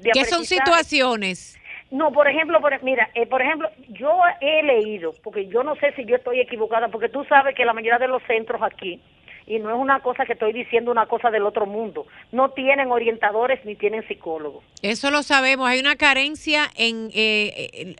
[0.00, 1.58] De ¿Qué son situaciones?
[1.90, 6.04] No, por ejemplo, mira, eh, por ejemplo, yo he leído, porque yo no sé si
[6.04, 9.00] yo estoy equivocada, porque tú sabes que la mayoría de los centros aquí,
[9.46, 12.90] y no es una cosa que estoy diciendo una cosa del otro mundo, no tienen
[12.90, 14.64] orientadores ni tienen psicólogos.
[14.82, 17.94] Eso lo sabemos, hay una carencia en eh, eh,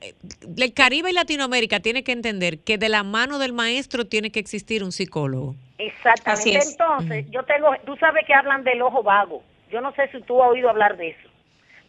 [0.57, 4.41] el Caribe y Latinoamérica tiene que entender que de la mano del maestro tiene que
[4.41, 5.55] existir un psicólogo.
[5.79, 6.59] Exactamente.
[6.71, 9.43] Entonces, yo tengo, tú sabes que hablan del ojo vago.
[9.71, 11.29] Yo no sé si tú has oído hablar de eso.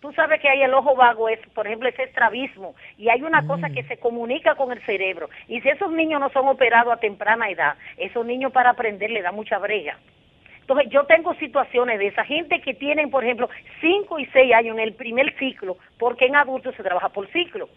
[0.02, 3.46] Tú sabes que hay el ojo vago, es, por ejemplo, ese estrabismo, y hay una
[3.48, 3.88] cosa que mm.
[3.88, 5.30] se comunica con el cerebro.
[5.48, 9.24] Y si esos niños no son operados a temprana edad, esos niños para aprender le
[9.24, 9.98] da mucha brega.
[10.62, 13.50] Entonces, yo tengo situaciones de esa gente que tienen, por ejemplo,
[13.82, 17.68] 5 y 6 años en el primer ciclo, porque en adultos se trabaja por ciclo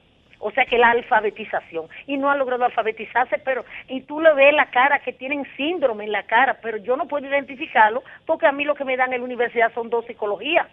[0.41, 4.55] o sea que la alfabetización, y no ha logrado alfabetizarse, pero, y tú le ves
[4.55, 8.53] la cara, que tienen síndrome en la cara, pero yo no puedo identificarlo, porque a
[8.53, 10.67] mí lo que me dan en la universidad son dos psicologías.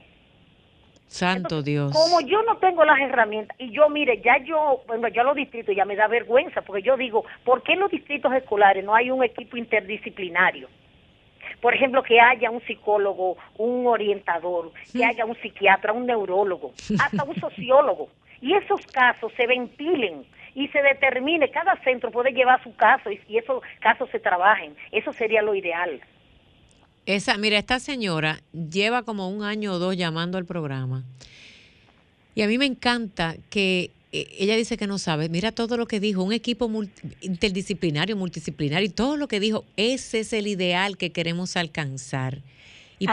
[1.08, 1.94] Santo Dios.
[1.94, 5.76] Como yo no tengo las herramientas, y yo, mire, ya yo, bueno, ya los distritos
[5.76, 9.12] ya me da vergüenza, porque yo digo, ¿por qué en los distritos escolares no hay
[9.12, 10.70] un equipo interdisciplinario?
[11.62, 17.24] Por ejemplo, que haya un psicólogo, un orientador, que haya un psiquiatra, un neurólogo, hasta
[17.24, 18.10] un sociólogo
[18.42, 23.38] y esos casos se ventilen y se determine, cada centro puede llevar su caso y,
[23.38, 24.76] esos casos se trabajen.
[24.92, 26.02] Eso sería lo ideal.
[27.06, 31.04] Esa, mira, esta señora lleva como un año o dos llamando al programa.
[32.34, 35.30] Y a mí me encanta que eh, ella dice que no sabe.
[35.30, 36.70] Mira todo lo que dijo, un equipo
[37.22, 42.40] interdisciplinario, multidisciplinario, y todo lo que dijo, ese es el ideal que queremos alcanzar.
[43.00, 43.08] Y,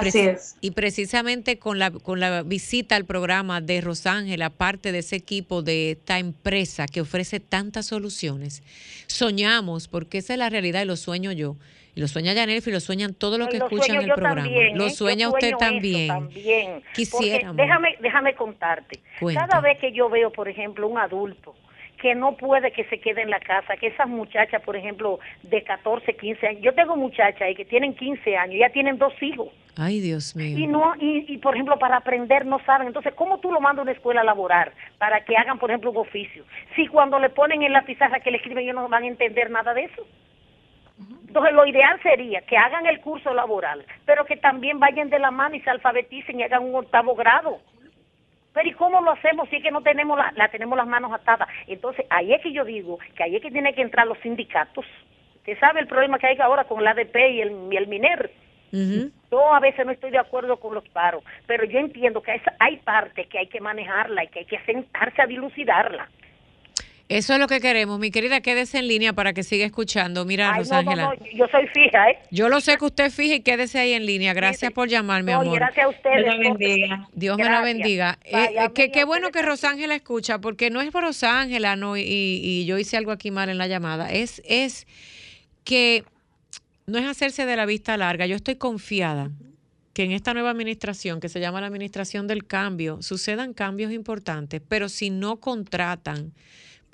[0.62, 5.62] y precisamente con la, con la visita al programa de Rosángela, parte de ese equipo
[5.62, 8.62] de esta empresa que ofrece tantas soluciones,
[9.08, 11.56] soñamos, porque esa es la realidad y lo sueño yo,
[11.94, 14.46] y lo sueña Yanelfi, y lo sueñan todos los que escuchan el programa.
[14.74, 14.90] lo ¿eh?
[14.90, 16.08] sueña usted también.
[16.08, 16.82] también.
[16.94, 17.56] Quisiéramos.
[17.56, 19.00] Déjame, déjame contarte.
[19.34, 21.54] Cada vez que yo veo, por ejemplo, un adulto
[22.04, 25.62] que no puede que se quede en la casa, que esas muchachas, por ejemplo, de
[25.62, 29.48] 14, 15 años, yo tengo muchachas ahí que tienen 15 años, ya tienen dos hijos.
[29.78, 30.58] Ay, Dios mío.
[30.58, 32.88] Y, no, y, y, por ejemplo, para aprender no saben.
[32.88, 35.92] Entonces, ¿cómo tú lo mandas a una escuela a laborar para que hagan, por ejemplo,
[35.92, 36.44] un oficio?
[36.76, 39.50] Si cuando le ponen en la pizarra que le escriben, ellos no van a entender
[39.50, 40.06] nada de eso.
[41.26, 45.30] Entonces, lo ideal sería que hagan el curso laboral, pero que también vayan de la
[45.30, 47.60] mano y se alfabeticen y hagan un octavo grado.
[48.54, 51.12] Pero ¿y cómo lo hacemos si es que no tenemos la, la tenemos las manos
[51.12, 51.48] atadas?
[51.66, 54.86] Entonces, ahí es que yo digo que ahí es que tienen que entrar los sindicatos.
[55.38, 58.30] Usted sabe el problema que hay ahora con el ADP y el, y el MINER.
[59.30, 62.76] Yo a veces no estoy de acuerdo con los paros, pero yo entiendo que hay
[62.78, 66.08] parte que hay que manejarla y que hay que sentarse a dilucidarla.
[67.08, 70.24] Eso es lo que queremos, mi querida, quédese en línea para que siga escuchando.
[70.24, 71.14] Mira, Rosángela.
[71.34, 72.18] yo soy fija, ¿eh?
[72.30, 74.32] Yo lo sé que usted es fija y quédese ahí en línea.
[74.32, 75.54] Gracias por llamarme, amor.
[75.54, 76.24] gracias a ustedes.
[76.24, 77.08] Dios, bendiga.
[77.12, 78.18] Dios me la bendiga.
[78.24, 82.64] Eh, eh, qué bueno que Rosángela escucha, porque no es por Rosángela, no, y, y,
[82.64, 84.10] yo hice algo aquí mal en la llamada.
[84.10, 84.86] Es, es
[85.62, 86.04] que
[86.86, 88.24] no es hacerse de la vista larga.
[88.24, 89.30] Yo estoy confiada
[89.92, 94.62] que en esta nueva administración, que se llama la administración del cambio, sucedan cambios importantes,
[94.66, 96.32] pero si no contratan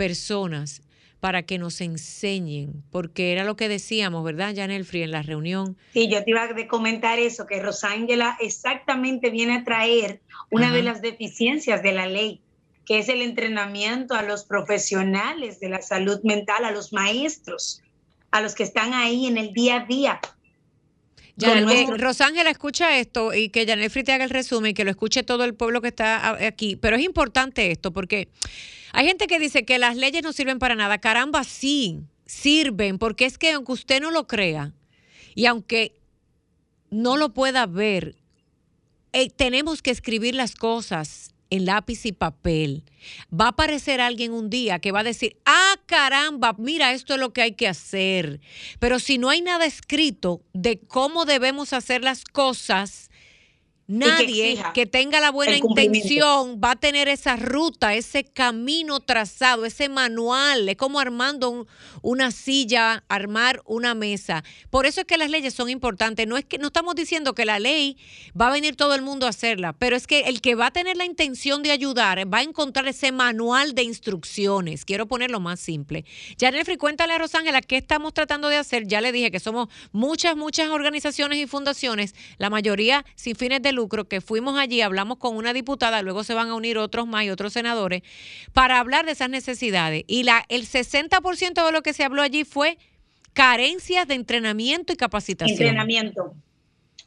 [0.01, 0.81] personas
[1.21, 5.77] para que nos enseñen, porque era lo que decíamos, ¿verdad, Janelfri, en la reunión?
[5.93, 10.83] Sí, yo te iba a comentar eso, que Rosángela exactamente viene a traer una de
[10.83, 12.41] las deficiencias de la ley,
[12.87, 17.83] que es el entrenamiento a los profesionales de la salud mental, a los maestros,
[18.31, 20.21] a los que están ahí en el día a día.
[21.37, 21.55] Ya,
[21.99, 25.45] Rosángela, escucha esto y que Janelfri te haga el resumen y que lo escuche todo
[25.45, 26.77] el pueblo que está aquí.
[26.77, 28.29] Pero es importante esto porque
[28.93, 30.99] hay gente que dice que las leyes no sirven para nada.
[30.99, 34.73] Caramba, sí, sirven, porque es que aunque usted no lo crea
[35.35, 36.01] y aunque
[36.91, 38.17] no lo pueda ver,
[39.13, 42.85] eh, tenemos que escribir las cosas en lápiz y papel.
[43.33, 47.21] Va a aparecer alguien un día que va a decir, ah, caramba, mira, esto es
[47.21, 48.41] lo que hay que hacer.
[48.79, 53.10] Pero si no hay nada escrito de cómo debemos hacer las cosas,
[53.91, 59.89] Nadie que, tenga la buena intención va a tener esa ruta, ese camino trazado, ese
[59.89, 60.69] manual.
[60.69, 61.67] Es como armando
[62.01, 64.45] una silla, armar una mesa.
[64.71, 66.29] Por eso es que las leyes son importantes.
[66.29, 67.97] No es que no estamos diciendo que la ley
[68.41, 70.71] va a venir todo el mundo a hacerla, pero es que el que va a
[70.71, 74.85] tener la intención de ayudar va a encontrar ese manual de instrucciones.
[74.85, 76.05] Quiero ponerlo más simple.
[76.39, 78.87] Janelfri, cuéntale a Rosángela qué estamos tratando de hacer.
[78.87, 83.73] Ya le dije que somos muchas, muchas organizaciones y fundaciones, la mayoría sin fines de
[83.73, 87.25] lucro que fuimos allí, hablamos con una diputada, luego se van a unir otros más
[87.25, 88.03] y otros senadores,
[88.53, 90.05] para hablar de esas necesidades.
[90.07, 92.79] Y la, el 60% de lo que se habló allí fue
[93.33, 95.57] carencias de entrenamiento y capacitación.
[95.57, 96.35] Entrenamiento,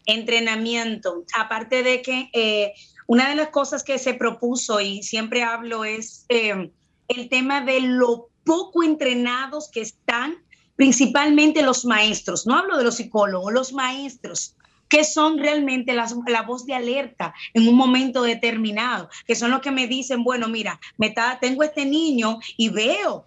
[0.06, 1.24] entrenamiento.
[1.38, 2.74] Aparte de que eh,
[3.08, 6.72] una de las cosas que se propuso y siempre hablo es eh,
[7.08, 10.38] el tema de lo poco entrenados que están
[10.76, 14.56] principalmente los maestros, no hablo de los psicólogos, los maestros
[14.88, 19.72] que son realmente la voz de alerta en un momento determinado, que son los que
[19.72, 23.26] me dicen, bueno, mira, me está, tengo este niño y veo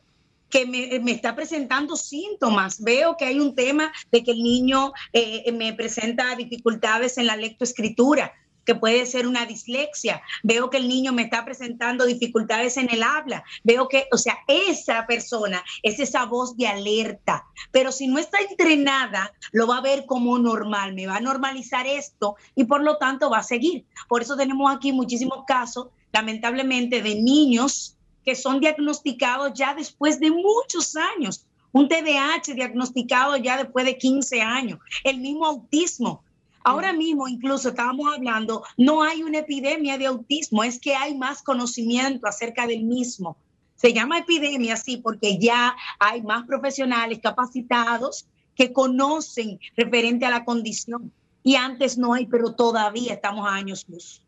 [0.48, 2.82] que me, está presentando síntomas.
[2.82, 7.36] Veo que hay un tema de que el niño eh, me presenta dificultades en la
[7.36, 8.32] lectoescritura
[8.66, 13.02] que puede ser una dislexia, veo que el niño me está presentando dificultades en el
[13.02, 18.18] habla, veo que, o sea, esa persona es esa voz de alerta, pero si no
[18.18, 22.82] está entrenada, lo va a ver como normal, me va a normalizar esto y por
[22.82, 23.86] lo tanto va a seguir.
[24.08, 30.32] Por eso tenemos aquí muchísimos casos, lamentablemente, de niños que son diagnosticados ya después de
[30.32, 31.46] muchos años.
[31.70, 34.80] Un TDAH diagnosticado ya después de 15 años.
[35.04, 36.24] El mismo autismo
[36.66, 41.40] Ahora mismo, incluso estábamos hablando, no hay una epidemia de autismo, es que hay más
[41.40, 43.36] conocimiento acerca del mismo.
[43.76, 50.44] Se llama epidemia, sí, porque ya hay más profesionales capacitados que conocen referente a la
[50.44, 51.12] condición.
[51.44, 54.20] Y antes no hay, pero todavía estamos a años luz.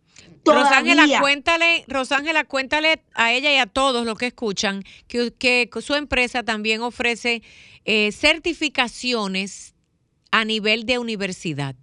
[0.45, 5.97] Rosángela, cuéntale, Rosángela, cuéntale a ella y a todos los que escuchan que, que su
[5.97, 7.43] empresa también ofrece
[7.85, 9.75] eh, certificaciones
[10.31, 11.75] a nivel de universidad.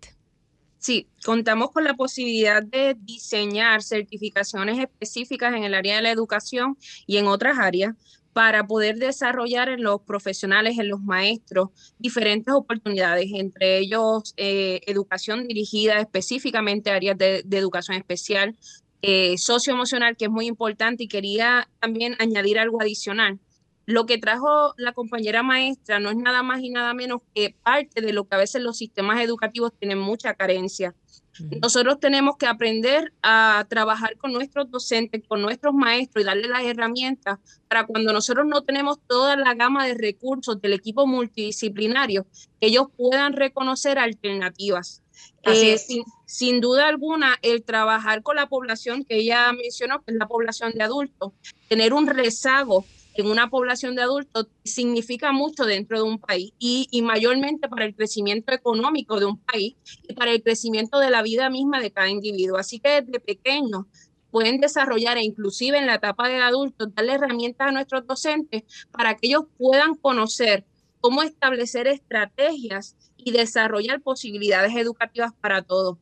[0.85, 6.77] Sí, contamos con la posibilidad de diseñar certificaciones específicas en el área de la educación
[7.07, 7.95] y en otras áreas
[8.33, 15.47] para poder desarrollar en los profesionales, en los maestros, diferentes oportunidades, entre ellos eh, educación
[15.47, 18.55] dirigida específicamente a áreas de, educación especial,
[19.01, 23.39] eh, socioemocional, que es muy importante, y quería también añadir algo adicional
[23.85, 28.01] lo que trajo la compañera maestra no es nada más y nada menos que parte
[28.01, 30.95] de lo que a veces los sistemas educativos tienen mucha carencia.
[31.61, 36.63] Nosotros tenemos que aprender a trabajar con nuestros docentes, con nuestros maestros y darle las
[36.63, 42.25] herramientas para cuando nosotros no tenemos toda la gama de recursos del equipo multidisciplinario,
[42.61, 45.01] ellos puedan reconocer alternativas.
[45.43, 50.17] Eh, sin, sin, duda alguna, el trabajar con la población que ella mencionó, que es
[50.17, 51.33] la población de adultos,
[51.67, 57.01] tener un rezago en una población de adultos significa mucho dentro de un país y,
[57.01, 59.75] mayormente para el crecimiento económico de un país
[60.07, 62.57] y para el crecimiento de la vida misma de cada individuo.
[62.57, 63.85] Así que desde pequeños
[64.31, 69.15] pueden desarrollar e inclusive en la etapa de adultos darle herramientas a nuestros docentes para
[69.15, 70.65] que ellos puedan conocer
[70.99, 75.97] cómo establecer estrategias y desarrollar posibilidades educativas para todos.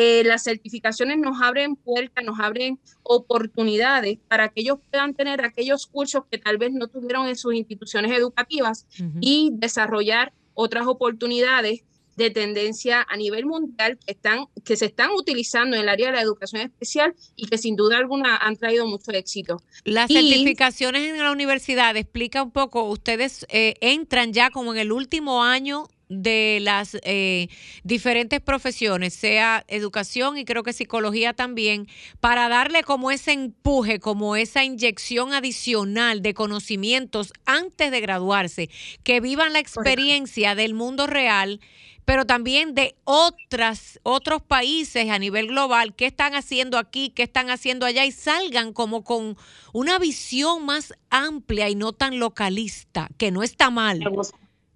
[0.00, 5.88] Eh, las certificaciones nos abren puertas, nos abren oportunidades para que ellos puedan tener aquellos
[5.88, 8.86] cursos que tal vez no tuvieron en sus instituciones educativas
[9.20, 11.82] y desarrollar otras oportunidades
[12.14, 16.16] de tendencia a nivel mundial que, están, que se están utilizando en el área de
[16.16, 19.60] la educación especial y que sin duda alguna han traído mucho éxito.
[19.82, 24.92] Las certificaciones en la universidad, explica un poco, ustedes eh, entran ya como en el
[24.92, 27.48] último año de las eh,
[27.84, 31.88] diferentes profesiones, sea educación y creo que psicología también,
[32.20, 38.70] para darle como ese empuje, como esa inyección adicional de conocimientos antes de graduarse,
[39.02, 41.60] que vivan la experiencia del mundo real
[42.08, 47.50] pero también de otras, otros países a nivel global, qué están haciendo aquí, qué están
[47.50, 49.36] haciendo allá y salgan como con
[49.74, 54.02] una visión más amplia y no tan localista, que no está mal.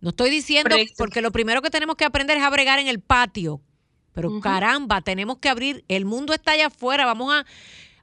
[0.03, 3.01] No estoy diciendo, porque lo primero que tenemos que aprender es a bregar en el
[3.01, 3.63] patio.
[4.13, 7.47] Pero caramba, tenemos que abrir, el mundo está allá afuera, vamos a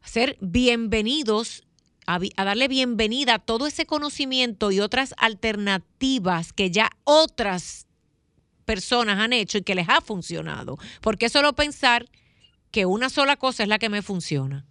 [0.01, 1.67] ser bienvenidos,
[2.07, 7.85] a, darle bienvenida a todo ese conocimiento y otras alternativas que ya otras
[8.63, 10.77] personas han hecho y que les ha funcionado.
[11.01, 12.05] Porque solo pensar
[12.71, 14.65] que una sola cosa es la que me funciona.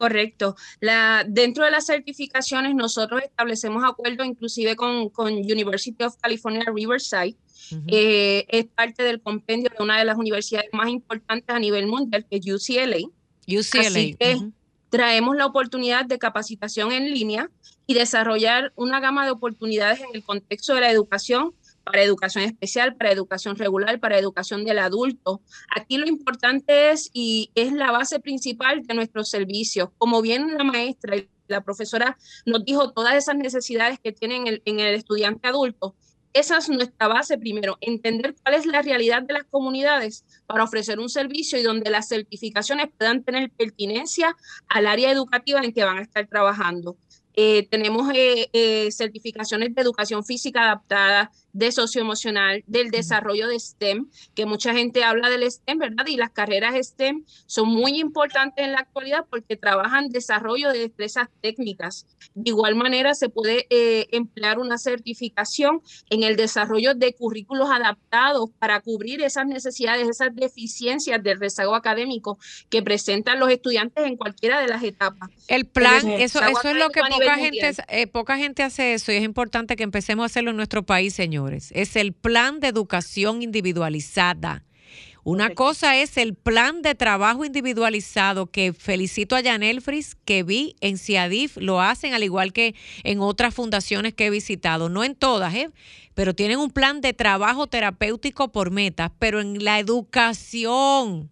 [0.00, 0.56] Correcto.
[0.80, 7.36] La, dentro de las certificaciones nosotros establecemos acuerdos inclusive con, con University of California Riverside.
[7.86, 12.24] Eh, es parte del compendio de una de las universidades más importantes a nivel mundial,
[12.30, 12.96] que es UCLA.
[13.46, 13.88] UCLA.
[13.88, 14.38] Así que
[14.88, 17.50] traemos la oportunidad de capacitación en línea
[17.86, 21.52] y desarrollar una gama de oportunidades en el contexto de la educación
[21.90, 25.40] para educación especial, para educación regular, para educación del adulto.
[25.74, 29.88] Aquí lo importante es y es la base principal de nuestros servicios.
[29.98, 32.16] Como bien la maestra y la profesora
[32.46, 35.96] nos dijo todas esas necesidades que tienen en el estudiante adulto,
[36.32, 41.00] esa es nuestra base primero, entender cuál es la realidad de las comunidades para ofrecer
[41.00, 44.36] un servicio y donde las certificaciones puedan tener pertinencia
[44.68, 46.96] al área educativa en que van a estar trabajando.
[47.34, 54.08] Eh, tenemos eh, eh, certificaciones de educación física adaptada, de socioemocional, del desarrollo de STEM,
[54.34, 56.06] que mucha gente habla del STEM, ¿verdad?
[56.06, 61.28] Y las carreras STEM son muy importantes en la actualidad porque trabajan desarrollo de destrezas
[61.40, 62.06] técnicas.
[62.34, 68.50] De igual manera, se puede eh, emplear una certificación en el desarrollo de currículos adaptados
[68.58, 72.38] para cubrir esas necesidades, esas deficiencias del rezago académico
[72.68, 75.30] que presentan los estudiantes en cualquiera de las etapas.
[75.48, 79.16] El plan, eso, eso es lo que poca gente, eh, poca gente hace eso y
[79.16, 83.42] es importante que empecemos a hacerlo en nuestro país, señor es el plan de educación
[83.42, 84.64] individualizada.
[85.22, 90.76] Una cosa es el plan de trabajo individualizado que felicito a Janel Fris, que vi
[90.80, 92.74] en CIADIF, lo hacen al igual que
[93.04, 95.70] en otras fundaciones que he visitado, no en todas, ¿eh?
[96.14, 101.30] pero tienen un plan de trabajo terapéutico por metas, pero en la educación.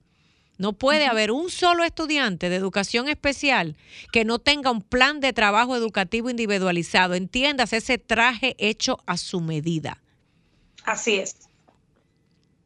[0.58, 3.76] No puede haber un solo estudiante de educación especial
[4.12, 7.14] que no tenga un plan de trabajo educativo individualizado.
[7.14, 10.02] Entiendas ese traje hecho a su medida.
[10.84, 11.36] Así es.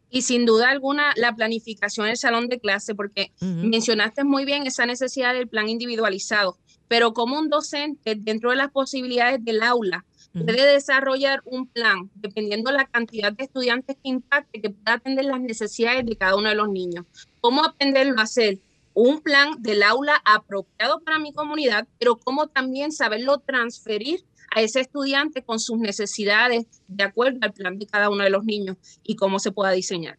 [0.09, 4.84] Y sin duda alguna, la planificación del salón de clase, porque mencionaste muy bien esa
[4.84, 10.72] necesidad del plan individualizado, pero como un docente, dentro de las posibilidades del aula, puede
[10.72, 15.41] desarrollar un plan, dependiendo de la cantidad de estudiantes que impacte, que pueda atender las
[15.41, 17.05] necesidades de cada uno de los niños.
[17.41, 18.59] ¿Cómo aprenderlo a hacer?
[18.95, 24.24] Un plan del aula apropiado para mi comunidad, pero cómo también saberlo transferir
[24.55, 28.45] a ese estudiante con sus necesidades de acuerdo al plan de cada uno de los
[28.45, 30.18] niños y cómo se pueda diseñar.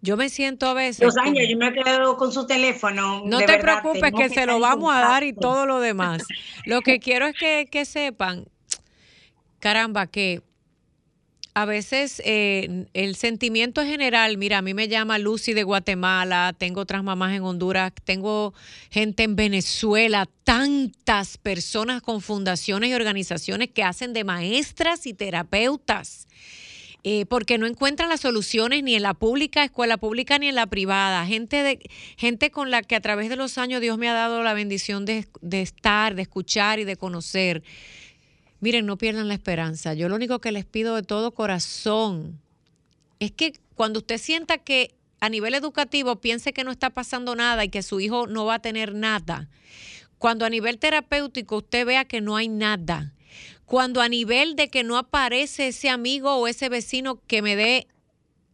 [0.00, 1.00] Yo me siento a veces.
[1.00, 3.22] Dos años, yo me quedo con su teléfono.
[3.24, 6.24] No te preocupes, que, se lo vamos a dar y todo lo demás.
[6.66, 8.44] Lo que quiero es que, que sepan,
[9.64, 10.42] caramba, que
[11.54, 16.82] a veces eh, el sentimiento general, mira, a mí me llama Lucy de Guatemala, tengo
[16.82, 18.52] otras mamás en Honduras, tengo
[18.90, 26.28] gente en Venezuela, tantas personas con fundaciones y organizaciones que hacen de maestras y terapeutas.
[27.06, 30.66] Eh, porque no encuentran las soluciones ni en la pública, escuela pública, ni en la
[30.66, 31.24] privada.
[31.26, 31.78] Gente, de,
[32.16, 35.04] gente con la que a través de los años Dios me ha dado la bendición
[35.06, 37.62] de, de estar, de escuchar y de conocer.
[38.64, 39.92] Miren, no pierdan la esperanza.
[39.92, 42.40] Yo lo único que les pido de todo corazón
[43.20, 47.62] es que cuando usted sienta que a nivel educativo piense que no está pasando nada
[47.62, 49.50] y que su hijo no va a tener nada,
[50.16, 53.12] cuando a nivel terapéutico usted vea que no hay nada,
[53.66, 57.86] cuando a nivel de que no aparece ese amigo o ese vecino que me dé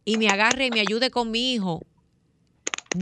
[0.03, 1.83] y me agarre y me ayude con mi hijo,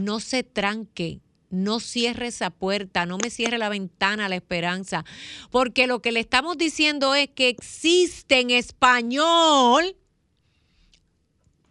[0.00, 1.18] no se tranque,
[1.50, 5.04] no cierre esa puerta, no me cierre la ventana la esperanza,
[5.50, 9.96] porque lo que le estamos diciendo es que existe en español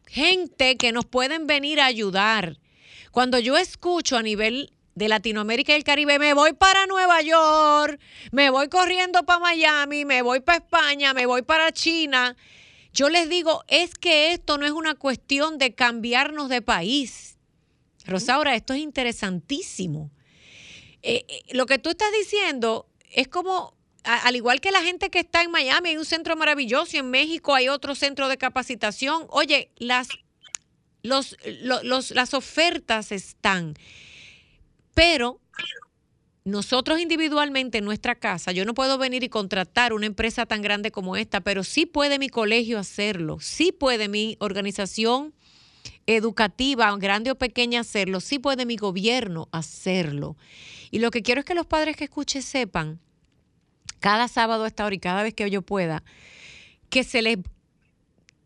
[0.07, 2.59] gente que nos pueden venir a ayudar.
[3.11, 7.99] Cuando yo escucho a nivel de Latinoamérica y el Caribe, me voy para Nueva York,
[8.31, 12.35] me voy corriendo para Miami, me voy para España, me voy para China.
[12.91, 17.38] Yo les digo, es que esto no es una cuestión de cambiarnos de país.
[18.09, 20.11] Rosaura, esto es interesantísimo.
[21.01, 25.19] Eh, eh, lo que tú estás diciendo es como, al igual que la gente que
[25.19, 29.25] está en Miami, hay un centro maravilloso y en México hay otro centro de capacitación.
[29.29, 30.09] Oye, las,
[31.01, 33.75] las ofertas están.
[34.93, 35.39] Pero
[36.43, 40.91] nosotros individualmente en nuestra casa, yo no puedo venir y contratar una empresa tan grande
[40.91, 45.33] como esta, pero sí puede mi colegio hacerlo, sí puede mi organización
[46.15, 50.35] educativa, grande o pequeña, hacerlo, sí puede mi gobierno hacerlo.
[50.91, 52.99] Y lo que quiero es que los padres que escuchen sepan,
[53.99, 56.03] cada sábado a esta hora y cada vez que yo pueda,
[56.89, 57.37] que se les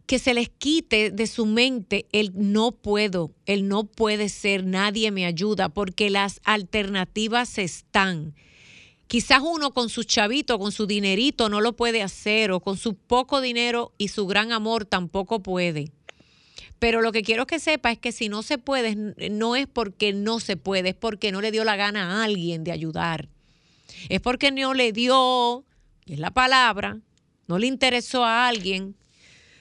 [0.05, 5.11] que se les quite de su mente el no puedo, el no puede ser, nadie
[5.11, 8.35] me ayuda, porque las alternativas están.
[9.07, 12.95] Quizás uno con su chavito, con su dinerito no lo puede hacer, o con su
[12.95, 15.91] poco dinero y su gran amor tampoco puede.
[16.83, 20.11] Pero lo que quiero que sepa es que si no se puede, no es porque
[20.11, 23.29] no se puede, es porque no le dio la gana a alguien de ayudar.
[24.09, 25.63] Es porque no le dio,
[26.05, 26.99] es la palabra,
[27.47, 28.97] no le interesó a alguien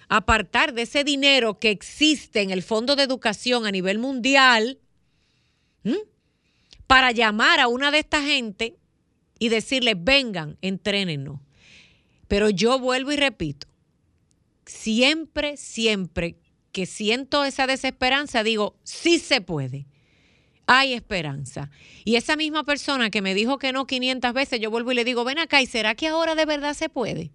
[0.09, 4.81] apartar de ese dinero que existe en el Fondo de Educación a nivel mundial
[6.89, 8.79] para llamar a una de esta gente
[9.39, 11.39] y decirle, vengan, entrénenos.
[12.27, 13.69] Pero yo vuelvo y repito,
[14.67, 16.42] siempre, siempre
[16.73, 19.87] que siento esa desesperanza, digo, sí se puede.
[20.67, 21.71] Hay esperanza.
[22.05, 25.05] Y esa misma persona que me dijo que no 500 veces, yo vuelvo y le
[25.05, 27.33] digo, ven acá, ¿y será que ahora de verdad se puede?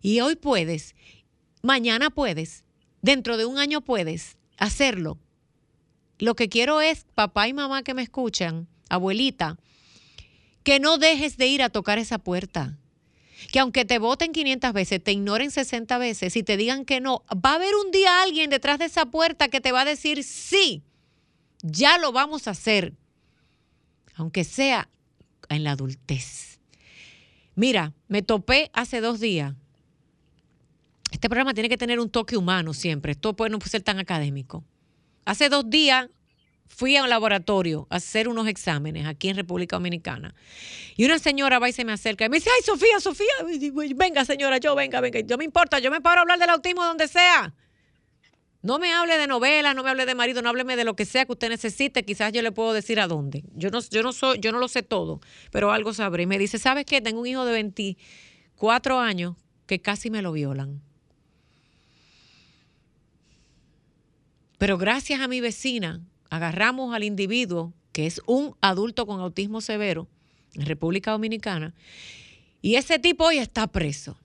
[0.00, 0.94] Y hoy puedes
[1.62, 2.64] mañana puedes,
[3.02, 5.18] dentro de un año puedes hacerlo.
[6.18, 9.58] Lo que quiero es, papá y mamá que me escuchan, abuelita,
[10.62, 12.78] que no dejes de ir a tocar esa puerta.
[13.52, 17.24] Que aunque te voten 500 veces, te ignoren 60 veces y te digan que no,
[17.32, 20.24] va a haber un día alguien detrás de esa puerta que te va a decir
[20.24, 20.82] sí,
[21.62, 22.94] ya lo vamos a hacer,
[24.14, 24.88] aunque sea
[25.48, 26.58] en la adultez.
[27.54, 29.54] Mira, me topé hace dos días
[31.10, 33.12] este programa tiene que tener un toque humano siempre.
[33.12, 34.64] Esto puede no ser tan académico.
[35.24, 36.08] Hace dos días
[36.68, 40.34] fui a un laboratorio a hacer unos exámenes aquí en República Dominicana.
[40.96, 43.26] Y una señora va y se me acerca y me dice, ay, Sofía, Sofía,
[43.96, 45.20] venga señora, yo venga, venga.
[45.20, 47.54] Yo me importa, yo me paro a hablar del autismo donde sea.
[48.60, 51.04] No me hable de novelas, no me hable de marido, no hábleme de lo que
[51.04, 52.04] sea que usted necesite.
[52.04, 53.44] Quizás yo le puedo decir a dónde.
[53.54, 55.20] Yo no, yo no soy, yo no lo sé todo,
[55.52, 56.24] pero algo sabré.
[56.24, 57.00] Y me dice, ¿sabes qué?
[57.00, 60.82] Tengo un hijo de 24 años que casi me lo violan.
[64.58, 70.06] Pero gracias a mi vecina, agarramos al individuo, que es un adulto con autismo severo,
[70.54, 71.74] en República Dominicana,
[72.62, 74.16] y ese tipo hoy está preso.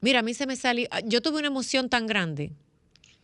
[0.00, 2.52] Mira, a mí se me salió, yo tuve una emoción tan grande.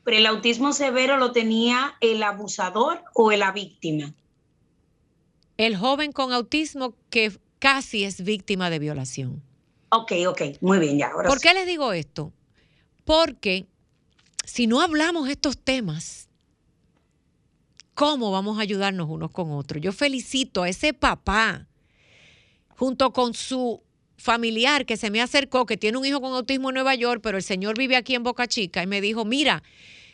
[0.02, 4.12] ¿Pero el autismo severo lo tenía el abusador o la víctima?
[5.56, 9.42] El joven con autismo que casi es víctima de violación.
[9.88, 11.10] Ok, ok, muy bien, ya.
[11.12, 12.32] ¿Por qué les digo esto?
[13.04, 13.66] Porque
[14.44, 16.23] si no hablamos estos temas,
[17.94, 19.82] ¿cómo vamos a ayudarnos unos con otros?
[19.82, 21.66] Yo felicito a ese papá,
[22.68, 23.82] junto con su
[24.16, 27.36] familiar que se me acercó, que tiene un hijo con autismo en Nueva York, pero
[27.36, 29.62] el señor vive aquí en Boca Chica, y me dijo, mira,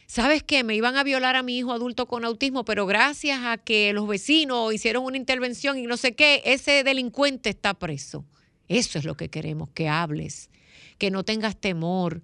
[0.07, 0.65] ¿sabes qué?
[0.65, 4.09] Me iban a violar a mi hijo adulto con autismo, pero gracias a que los
[4.09, 8.25] vecinos hicieron una intervención y no sé qué, ese delincuente está preso.
[8.69, 10.51] Eso es lo que queremos, que hables,
[10.99, 12.23] que no tengas temor,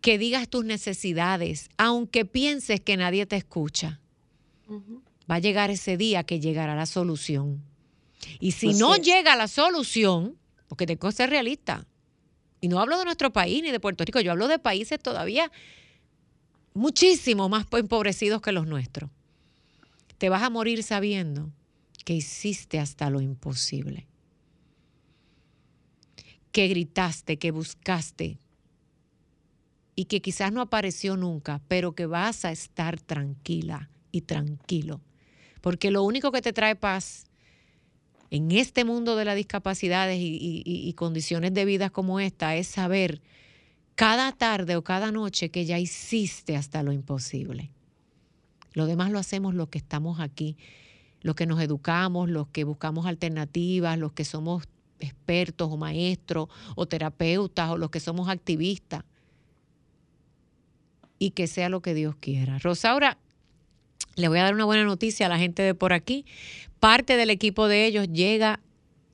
[0.00, 4.01] que digas tus necesidades, aunque pienses que nadie te escucha.
[5.30, 7.62] Va a llegar ese día que llegará la solución.
[8.40, 10.36] Y si no llega la solución,
[10.68, 11.86] porque tengo que ser realista,
[12.60, 15.50] y no hablo de nuestro país ni de Puerto Rico, yo hablo de países todavía
[16.74, 19.10] muchísimo más empobrecidos que los nuestros.
[20.18, 21.50] Te vas a morir sabiendo
[22.04, 24.06] que hiciste hasta lo imposible.
[26.52, 28.38] Que gritaste, que buscaste
[29.94, 35.00] y que quizás no apareció nunca, pero que vas a estar tranquila y tranquilo.
[35.60, 37.24] Porque lo único que te trae paz
[38.32, 43.20] en este mundo de las discapacidades y, condiciones de vida como esta es saber
[43.94, 47.70] cada tarde o cada noche que ya hiciste hasta lo imposible.
[48.72, 50.56] Lo demás lo hacemos los que estamos aquí,
[51.20, 54.64] los que nos educamos, los que buscamos alternativas, los que somos
[54.98, 59.04] expertos o maestros o terapeutas o los que somos activistas.
[61.18, 62.58] Y que sea lo que Dios quiera.
[62.58, 63.18] Rosaura,
[64.14, 66.24] le voy a dar una buena noticia a la gente de por aquí.
[66.80, 68.60] Parte del equipo de ellos llega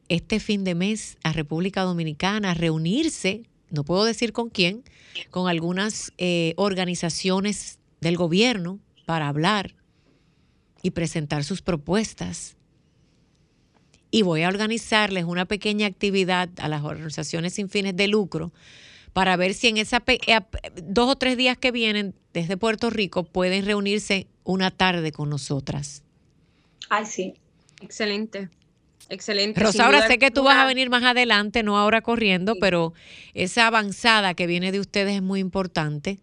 [0.09, 4.83] este fin de mes a República Dominicana a reunirse, no puedo decir con quién,
[5.31, 9.75] con algunas eh, organizaciones del gobierno para hablar
[10.83, 12.57] y presentar sus propuestas.
[14.11, 18.53] Y voy a organizarles una pequeña actividad a las organizaciones sin fines de lucro
[19.13, 20.41] para ver si en esa eh,
[20.83, 26.03] dos o tres días que vienen desde Puerto Rico pueden reunirse una tarde con nosotras.
[26.89, 27.35] Ay, sí.
[27.83, 28.49] Excelente.
[29.11, 29.61] Excelente.
[29.61, 32.95] Rosa, ahora sé que tú vas a venir más adelante, no ahora corriendo, pero
[33.35, 36.19] esa avanzada que viene de ustedes es muy importante.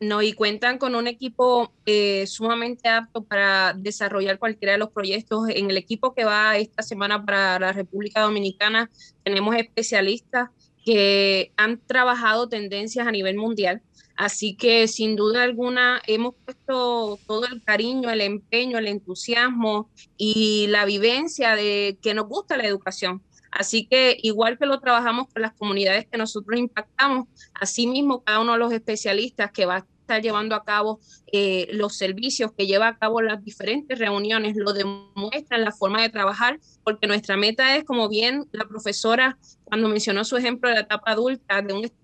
[0.00, 5.48] No, y cuentan con un equipo eh, sumamente apto para desarrollar cualquiera de los proyectos.
[5.48, 8.90] En el equipo que va esta semana para la República Dominicana
[9.22, 10.50] tenemos especialistas
[10.84, 13.82] que han trabajado tendencias a nivel mundial
[14.16, 20.66] Así que sin duda alguna hemos puesto todo el cariño, el empeño, el entusiasmo y
[20.68, 23.22] la vivencia de que nos gusta la educación.
[23.50, 28.52] Así que igual que lo trabajamos con las comunidades que nosotros impactamos, asimismo cada uno
[28.52, 31.00] de los especialistas que va a estar llevando a cabo
[31.32, 36.10] eh, los servicios que lleva a cabo las diferentes reuniones lo demuestran la forma de
[36.10, 40.82] trabajar, porque nuestra meta es, como bien la profesora cuando mencionó su ejemplo de la
[40.82, 42.03] etapa adulta, de un estudiante,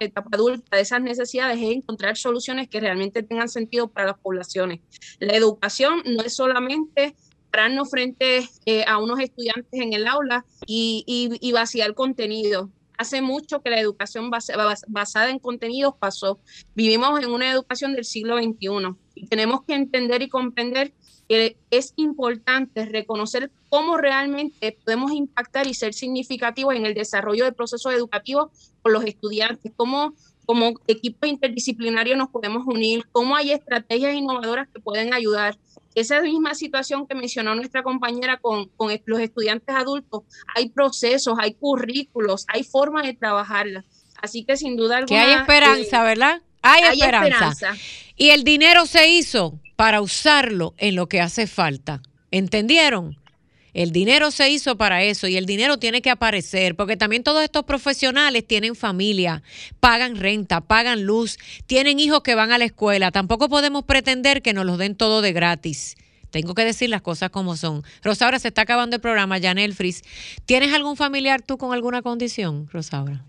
[0.00, 4.80] etapa adulta, de esas necesidades es encontrar soluciones que realmente tengan sentido para las poblaciones.
[5.18, 7.14] La educación no es solamente
[7.50, 11.04] pararnos frente eh, a unos estudiantes en el aula y,
[11.40, 12.70] y, vaciar contenido.
[12.96, 16.40] Hace mucho que la educación basada en contenidos pasó.
[16.74, 20.94] Vivimos en una educación del siglo XXI y tenemos que entender y comprender
[21.28, 27.52] que es importante reconocer cómo realmente podemos impactar y ser significativos en el desarrollo de
[27.52, 28.50] procesos educativos
[28.82, 30.14] con los estudiantes, cómo
[30.44, 35.56] como equipo interdisciplinario nos podemos unir, cómo hay estrategias innovadoras que pueden ayudar.
[35.94, 40.22] Esa misma situación que mencionó nuestra compañera con, con los estudiantes adultos,
[40.54, 43.84] hay procesos, hay currículos, hay formas de trabajarlas.
[44.20, 45.20] Así que sin duda alguna...
[45.20, 46.42] Que hay esperanza, eh, ¿verdad?
[46.62, 47.74] Hay, esperanza.
[48.16, 52.02] Y el dinero se hizo para usarlo en lo que hace falta.
[52.30, 53.18] ¿Entendieron?
[53.74, 57.42] El dinero se hizo para eso y el dinero tiene que aparecer, porque también todos
[57.42, 59.42] estos profesionales tienen familia,
[59.80, 63.10] pagan renta, pagan luz, tienen hijos que van a la escuela.
[63.10, 65.96] Tampoco podemos pretender que nos los den todo de gratis.
[66.30, 67.82] Tengo que decir las cosas como son.
[68.04, 70.04] Rosaura, se está acabando el programa, Janel Fris.
[70.46, 73.24] ¿Tienes algún familiar tú con alguna condición, Rosaura?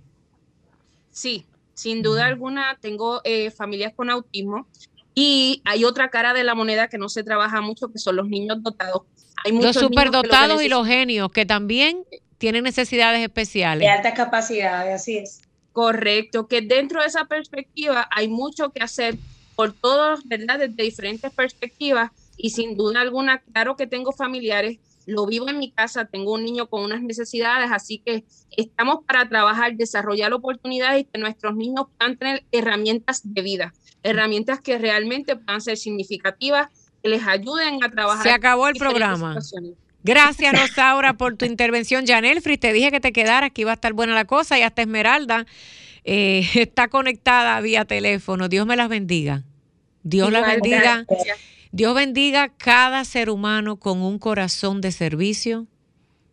[1.10, 4.68] Sí, sin duda alguna tengo eh, familias con autismo
[5.16, 8.28] y hay otra cara de la moneda que no se trabaja mucho, que son los
[8.28, 9.03] niños dotados
[9.51, 12.05] los superdotados y los genios que también
[12.38, 13.86] tienen necesidades especiales.
[13.86, 15.41] De altas capacidades, así es.
[15.72, 19.16] Correcto, que dentro de esa perspectiva hay mucho que hacer
[19.55, 20.59] por todos, ¿verdad?
[20.59, 25.72] Desde diferentes perspectivas y sin duda alguna, claro que tengo familiares, lo vivo en mi
[25.72, 28.24] casa, tengo un niño con unas necesidades, así que
[28.55, 33.74] estamos para trabajar, desarrollar oportunidades y que nuestros niños puedan tener herramientas de vida,
[34.04, 36.68] herramientas que realmente puedan ser significativas
[37.01, 38.24] que les ayuden a trabajar.
[38.24, 39.38] Se acabó el programa.
[40.04, 42.06] Gracias, Rosaura, por tu intervención.
[42.06, 44.82] Janelfri, te dije que te quedaras, que iba a estar buena la cosa, y hasta
[44.82, 45.45] Esmeralda
[46.04, 48.49] eh, está conectada vía teléfono.
[48.49, 49.43] Dios me las bendiga.
[50.04, 51.06] Dios las bendiga.
[51.72, 55.66] Dios bendiga cada ser humano con un corazón de servicio.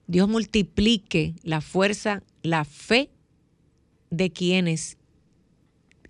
[0.06, 3.10] Dios multiplique la fuerza, la fe
[4.10, 4.98] de quienes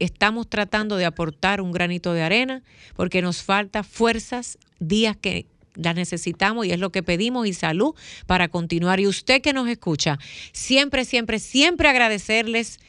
[0.00, 2.62] estamos tratando de aportar un granito de arena
[2.96, 7.94] porque nos falta fuerzas, días que las necesitamos y es lo que pedimos y salud
[8.26, 8.98] para continuar.
[8.98, 10.18] Y usted que nos escucha,
[10.52, 12.80] siempre, siempre, siempre agradecerles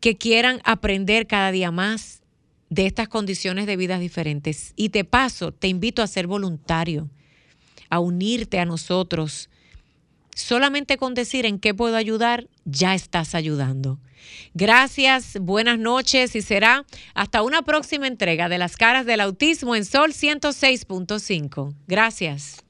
[0.00, 2.22] que quieran aprender cada día más
[2.68, 4.72] de estas condiciones de vidas diferentes.
[4.76, 7.10] Y te paso, te invito a ser voluntario,
[7.88, 9.50] a unirte a nosotros.
[10.34, 13.98] Solamente con decir en qué puedo ayudar, ya estás ayudando.
[14.54, 19.84] Gracias, buenas noches y será hasta una próxima entrega de las caras del autismo en
[19.84, 21.74] Sol 106.5.
[21.86, 22.64] Gracias.